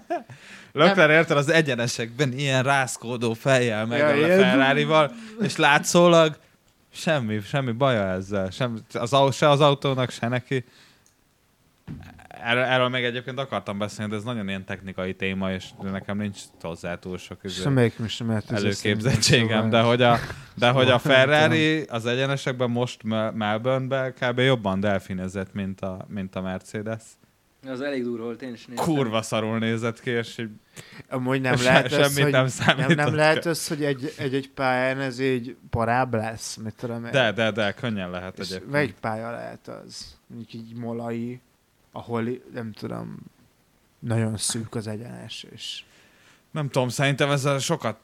[0.72, 4.10] Leclerc érted az egyenesekben ilyen rászkódó fejjel meg Ja, a
[4.40, 5.12] Ferrari-val,
[5.42, 6.36] és látszólag
[6.92, 8.50] semmi, semmi baja ezzel.
[8.50, 10.64] Sem, az, se az autónak, se neki.
[12.28, 16.38] Erről, erről meg egyébként akartam beszélni, de ez nagyon ilyen technikai téma, és nekem nincs
[16.60, 20.18] hozzá túl sok izé, Semmelyik sem ez előképzettségem, de hogy a,
[20.54, 24.38] de hogy a Ferrari az egyenesekben most Mel- Melbourne-ben kb.
[24.38, 27.02] jobban delfinezett, mint a, mint a Mercedes.
[27.66, 28.84] Az elég durva volt, én is néztem.
[28.86, 30.48] Kurva szarul nézett ki, és így
[31.08, 32.96] Amúgy nem Se- lehet az, semmit hogy, nem nem, számított.
[32.96, 37.10] nem lehet az, hogy egy, egy, egy pályán ez így parább lesz, mit tudom én.
[37.10, 38.70] De, de, de, könnyen lehet És egyébként.
[38.70, 40.16] melyik pálya lehet az?
[40.26, 41.40] Mondjuk így molai,
[41.92, 43.16] ahol nem tudom,
[43.98, 45.82] nagyon szűk az egyenes, és
[46.50, 47.98] Nem tudom, szerintem ez a sokat,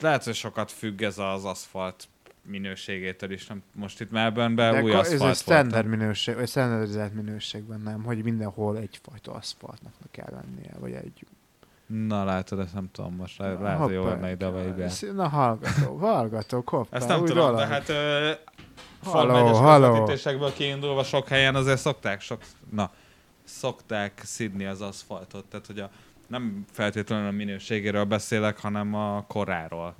[0.00, 2.08] lehet, hogy sokat függ ez az aszfalt
[2.48, 3.46] minőségétől is.
[3.46, 7.80] Nem, most itt Melbourne-ben De új akkor ez aszfalt egy standard minőség, vagy standardizált minőségben
[7.80, 11.26] nem, hogy mindenhol egyfajta aszfaltnak kell lennie, vagy egy...
[11.86, 13.38] Na látod, ezt nem tudom most.
[13.38, 17.66] Le- Lehet, hogy jó Hoppá, lenne ide Na hallgató, hallgató, hoppá, Ezt nem tudom, de
[17.66, 18.30] hát ö,
[19.02, 19.90] Halló, Forma 1-es halló.
[19.90, 22.90] közvetítésekből kiindulva sok helyen azért szokták, sok, na,
[23.44, 25.44] szokták szidni az aszfaltot.
[25.44, 25.90] Tehát, hogy a,
[26.26, 29.94] nem feltétlenül a minőségéről beszélek, hanem a koráról.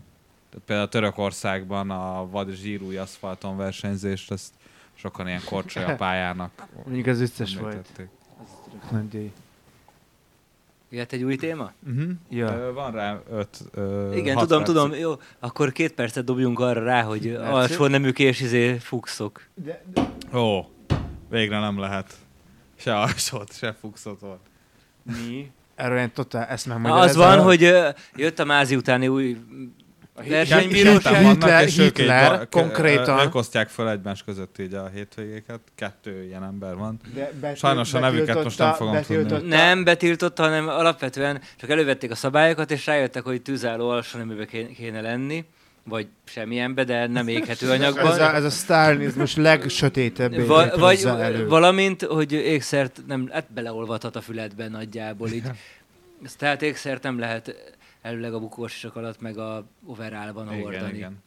[0.66, 4.52] Például Törökországban a vad zsírúj aszfalton versenyzést, ezt
[4.94, 6.50] sokan ilyen korcsolya pályának
[6.84, 8.08] Mondjuk ez vicces volt.
[9.10, 9.32] díj.
[10.90, 11.72] Jöhet egy új téma?
[11.88, 12.10] Uh-huh.
[12.28, 12.72] Ja.
[12.72, 14.72] Van rá öt, ö, Igen, hat tudom, perc.
[14.72, 14.94] tudom.
[14.94, 17.52] Jó, akkor két percet dobjunk arra rá, hogy Látszik?
[17.54, 19.42] alsó neműk és izé fuxok.
[19.54, 20.64] De, de, Ó,
[21.30, 22.14] végre nem lehet.
[22.76, 24.40] Se alsót, se fuxot volt.
[25.02, 25.50] mi?
[25.74, 27.22] Erről én totál ezt megmagyarázom.
[27.22, 29.36] az van, hogy ö, jött a mázi utáni új
[30.28, 31.02] versenybíróság.
[31.02, 35.60] Ketten vannak, Hitler- Hitler konkrétan- Ők osztják fel egymás között így a hétvégéket.
[35.74, 37.00] Kettő ilyen ember van.
[37.40, 39.48] De Sajnos a nevüket most nem fogom tudni.
[39.48, 44.74] Nem betiltotta, hanem alapvetően csak elővették a szabályokat, és rájöttek, hogy tűzálló alsó neműbe ké-
[44.76, 45.44] kéne lenni,
[45.84, 48.12] vagy semmilyenbe, de nem éghető anyagban.
[48.12, 51.46] Ez a, ez a sztálinizmus legsötétebb Va- vagy elő.
[51.46, 55.42] valamint, hogy ékszert nem, hát beleolvadhat a füledben nagyjából így.
[56.38, 57.76] Tehát ékszert nem lehet
[58.08, 60.96] előleg a bukósok alatt, meg a overálban Igen, hordani.
[60.96, 61.22] igen.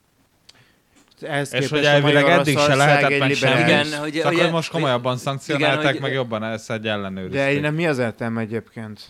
[1.22, 3.88] Ehhez És hogy a elvileg eddig se lehetett egy meg liberális- semmi.
[3.88, 7.40] Igen, hogy- Csak hogy- most komolyabban szankcionálták, hogy- meg jobban ezt egy ellenőrizték.
[7.42, 9.02] De én nem mi az értelme egyébként?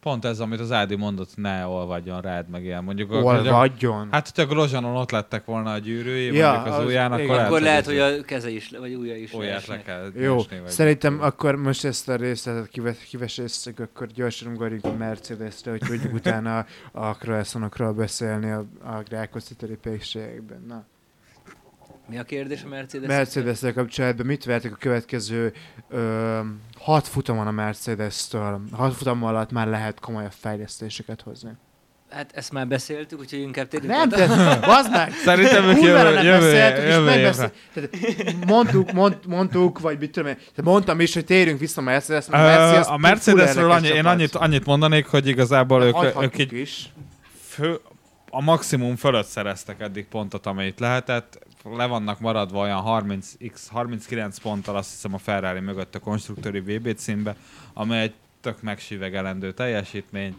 [0.00, 2.84] Pont ez, amit az Ádi mondott, ne olvadjon rád, meg ilyen.
[2.84, 4.08] Mondjuk, Olvadjon.
[4.10, 7.34] Hát, hogyha Grozsanon ott lettek volna a gyűrűi, Ja, mondjuk az, az- ujján, akkor igen.
[7.34, 10.60] lehet, Akkor lehet, hogy a keze is, vagy ujja is Olyat le kell Jó, esni,
[10.60, 15.70] vagy szerintem mit akkor most ezt a részletet kive- kivesézzük, akkor gyorsan ugorjunk a Mercedesre,
[15.70, 19.02] hogy tudjuk utána a croissantokról beszélni a, a
[19.82, 20.64] pékségekben.
[20.68, 20.84] Na.
[22.10, 23.08] Mi a kérdés a Mercedes?
[23.08, 25.52] mercedes kapcsolatban mit vertek a következő
[25.88, 26.40] ö,
[26.78, 28.60] hat futamon a Mercedes-től?
[28.72, 31.50] Hat futam alatt már lehet komolyabb fejlesztéseket hozni.
[32.10, 34.26] Hát ezt már beszéltük, úgyhogy inkább térjünk Nem, de
[34.66, 35.12] bazd meg!
[35.12, 36.52] Szerintem ők jövő, jövő,
[36.88, 37.52] jövő
[38.46, 42.36] mondtuk, mond, mondtuk, vagy mit tudom én, mondtam is, hogy térjünk vissza a Mercedes, a
[42.82, 46.92] full Mercedesről annyi, én annyit, annyit mondanék, hogy igazából ők, Hagyhatjuk ők így is.
[47.48, 47.80] fő,
[48.30, 51.38] a maximum fölött szereztek eddig pontot, amennyit lehetett.
[51.76, 56.94] Le vannak maradva olyan 30x, 39 ponttal azt hiszem a Ferrari mögött a konstruktőri VB
[56.94, 57.34] címbe,
[57.74, 60.36] amely egy tök megsívegelendő teljesítmény.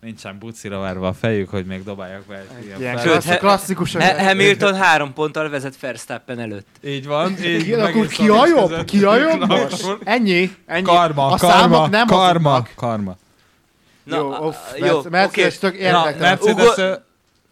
[0.00, 2.98] Nincsen bucira várva a fejük, hogy még dobálják be egy ilyen.
[2.98, 3.92] Sőt, klassz, klasszikus.
[3.94, 6.66] Ha- Hamilton három ponttal vezet Verstappen előtt.
[6.84, 7.30] Így van.
[7.44, 8.84] Így Igen, akkor ki a jobb?
[8.84, 9.86] Ki a jobb Na, most?
[10.04, 10.82] Ennyi, ennyi.
[10.82, 13.16] Karma, a karma, számok nem karma, karma.
[14.04, 15.08] jó, a- off, jó, jó, oké.
[15.08, 16.18] Mercedes tök Na, érdektelen.
[16.18, 17.00] Mercedes, Ugo-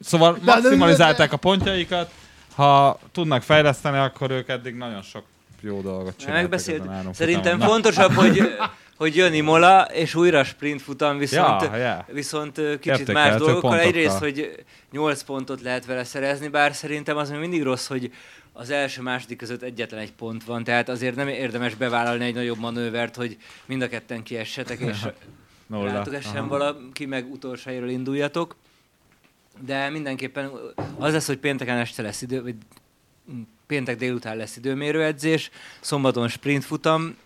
[0.00, 2.10] szóval maximalizálták a pontjaikat,
[2.58, 5.24] ha tudnak fejleszteni, akkor ők eddig nagyon sok
[5.60, 6.40] jó dolgot csináltak.
[6.42, 6.82] Megbeszélt.
[7.12, 7.68] Szerintem futamon.
[7.68, 8.42] fontosabb, hogy,
[8.96, 12.04] hogy jön Imola, és újra sprint futam, viszont, Ja, ja.
[12.12, 13.60] viszont kicsit Értékelhető más dolgokkal.
[13.60, 13.78] pontokkal.
[13.78, 18.12] Egyrészt, hogy 8 pontot lehet vele szerezni, bár szerintem az még mindig rossz, hogy
[18.52, 23.16] az első-második között egyetlen egy pont van, tehát azért nem érdemes bevállalni egy nagyobb manővert,
[23.16, 23.36] hogy
[23.66, 24.96] mind a ketten kiessetek, és
[25.66, 25.92] Nulla.
[25.92, 28.56] rátok essen valaki, meg utolsó induljatok.
[29.64, 30.50] De mindenképpen
[30.98, 32.54] az lesz, hogy pénteken este lesz idő, vagy
[33.66, 35.50] péntek délután lesz időmérőedzés,
[35.80, 37.16] szombaton sprintfutam,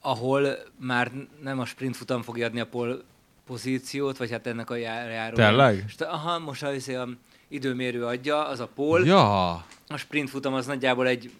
[0.00, 1.10] ahol már
[1.42, 3.02] nem a sprintfutam fogja adni a pol
[3.46, 5.34] pozíciót, vagy hát ennek a jár- járó.
[5.34, 5.84] Tényleg?
[5.98, 7.08] Aha, most a, izé a
[7.48, 9.06] időmérő adja, az a pol.
[9.06, 9.52] Ja,
[9.86, 11.30] A sprintfutam az nagyjából egy,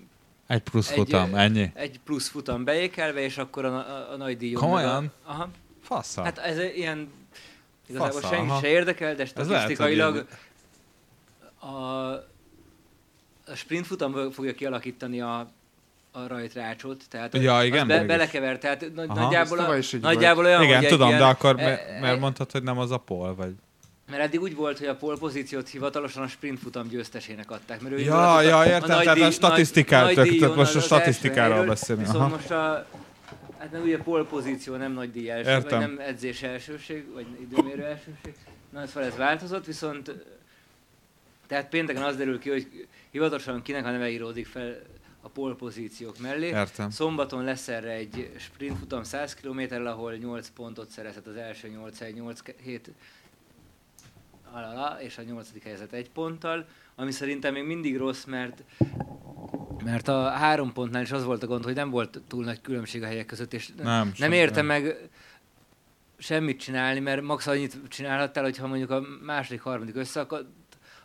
[0.46, 1.70] egy plusz Egy, futam, ennyi.
[1.74, 4.60] egy plusz futam beékelve, és akkor a, a, a nagy díjon.
[4.60, 5.12] Komolyan?
[5.24, 5.48] A, aha.
[5.82, 6.22] Fassa.
[6.22, 7.08] Hát ez egy ilyen...
[7.88, 8.60] Igazából Fasza, senki aha.
[8.60, 10.26] se érdekel, de lehet, statisztikailag
[11.58, 11.66] a,
[13.46, 15.48] a sprint futam fogja kialakítani a,
[16.12, 19.20] a rajtrácsot, tehát Ja, az igen, be, belekever, tehát nagy, Aha.
[19.22, 22.50] nagyjából, Ez a, nagyjából olyan, Igen, hogy tudom, ilyen, de akkor e- mi- e- mondtad,
[22.50, 23.52] hogy nem az a pol, vagy?
[24.10, 27.80] Mert eddig úgy volt, hogy a pole pozíciót hivatalosan a sprint futam győztesének adták.
[27.80, 30.56] Mert ő Ja, a- ja, a értem, nagy tehát a statisztikát- nagy- tehát nagy díjon
[30.56, 32.86] most a statisztikáról beszélünk, Viszont most a,
[33.64, 35.78] hát nem ugye pole pozíció, nem nagy díj első, Értem.
[35.78, 38.34] vagy nem edzés elsőség, vagy időmérő elsőség.
[38.70, 40.12] Na, ez fel ez változott, viszont
[41.46, 44.82] tehát pénteken az derül ki, hogy hivatalosan kinek a neve íródik fel
[45.20, 46.46] a pole pozíciók mellé.
[46.46, 46.90] Értem.
[46.90, 52.00] Szombaton lesz erre egy sprint futam 100 km ahol 8 pontot szerezhet az első 8
[52.00, 52.90] 1 8 7
[54.52, 58.62] alala, és a nyolcadik helyzet egy ponttal, ami szerintem még mindig rossz, mert
[59.84, 63.02] mert a három pontnál is az volt a gond, hogy nem volt túl nagy különbség
[63.02, 64.82] a helyek között, és Nem, nem értem nem.
[64.82, 65.08] meg
[66.18, 70.48] semmit csinálni, mert max annyit csinálhattál, hogyha mondjuk a második, harmadik összeakadt,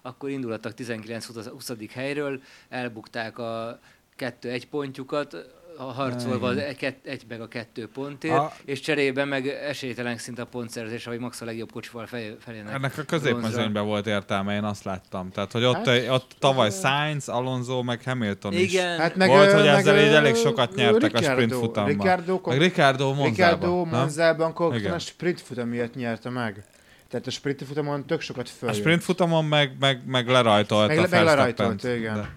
[0.02, 1.90] akkor indulhattak 19-20.
[1.94, 3.80] helyről, elbukták a
[4.16, 6.68] kettő-egy pontjukat, a harcolva az Igen.
[6.80, 11.20] egy, egy meg a kettő pontért, A- és cserébe meg esélytelen szinte a pontszerzés, ahogy
[11.20, 12.74] max a legjobb kocsival fej, felének.
[12.74, 15.30] Ennek a középmezőnyben volt értelme, én azt láttam.
[15.32, 18.74] Tehát, hogy ott, Hát, ott tavaly Sainz, Alonso, meg Hamilton is.
[18.74, 21.32] Igen, Hát meg, meg, Volt, hogy meg, ezzel ö, így elég sokat nyertek a Ricciardo-
[21.44, 21.94] sprint futamban.
[21.94, 23.88] Ricciardo, Meg Ricardo Ricardo Monzában.
[23.90, 24.00] nem?
[24.00, 26.64] Monzában konkrétan a sprint futam miatt nyerte meg.
[27.10, 28.78] Tehát a sprint futamon tök sokat A följött.
[28.78, 32.14] sprint futamon meg, meg, meg lerajtolta Meg- a meg lerajtolt, igen.
[32.14, 32.30] De-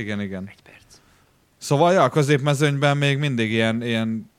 [0.00, 0.50] Igen, igen.
[1.62, 4.30] Szóval ja, a középmezőnyben még mindig ilyen, ilyen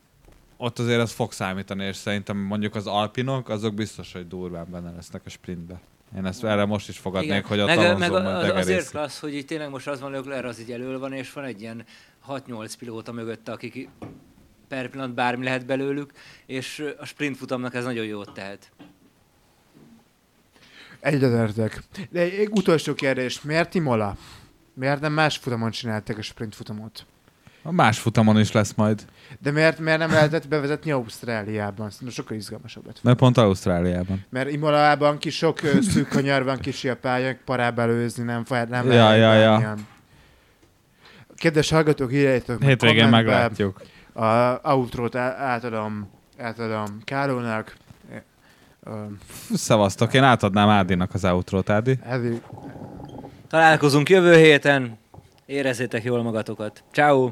[0.58, 4.92] ott azért ez fog számítani, és szerintem mondjuk az alpinok, azok biztos, hogy durván benne
[4.92, 5.80] lesznek a sprintbe.
[6.18, 7.44] Én ezt erre most is fogadnék, Igen.
[7.44, 10.60] hogy a meg, meg az, azért klassz, hogy itt tényleg most az van, Leclerc az
[10.60, 11.86] így elől van, és van egy ilyen
[12.28, 13.90] 6-8 pilóta mögötte, akik
[14.68, 16.12] per pillanat bármi lehet belőlük,
[16.46, 18.72] és a sprint futamnak ez nagyon jót tehet.
[21.00, 21.84] Egyetértek.
[22.10, 23.42] De egy utolsó kérdés.
[23.42, 24.18] Miért Imola?
[24.74, 27.06] Miért nem más futamon csinálták a sprint futamot?
[27.66, 29.06] A más futamon is lesz majd,
[29.40, 31.90] De miért, miért nem lehetett bevezetni Ausztráliában?
[31.90, 33.00] Szerintem sokkal izgalmasabb lett.
[33.04, 34.26] mert pont Ausztráliában.
[34.30, 38.86] Mert Imolában kis sok szűk kanyar van, kicsi a pályák, parább előzni, nem, fel- nem
[38.92, 39.76] Ja, lehet ja, ja.
[41.36, 43.82] Kedves hallgatók, írjátok meg Hétvégén meglátjuk.
[44.14, 46.10] A outrót átadom,
[46.40, 47.76] átadom Kárónak.
[48.84, 48.92] Ö,
[49.54, 52.00] Szevasztok, én átadnám Ádinak az outrót, Ádi.
[52.06, 52.42] Eddig
[53.48, 54.98] Találkozunk jövő héten,
[55.46, 56.84] érezzétek jól magatokat.
[56.92, 57.32] Ciao.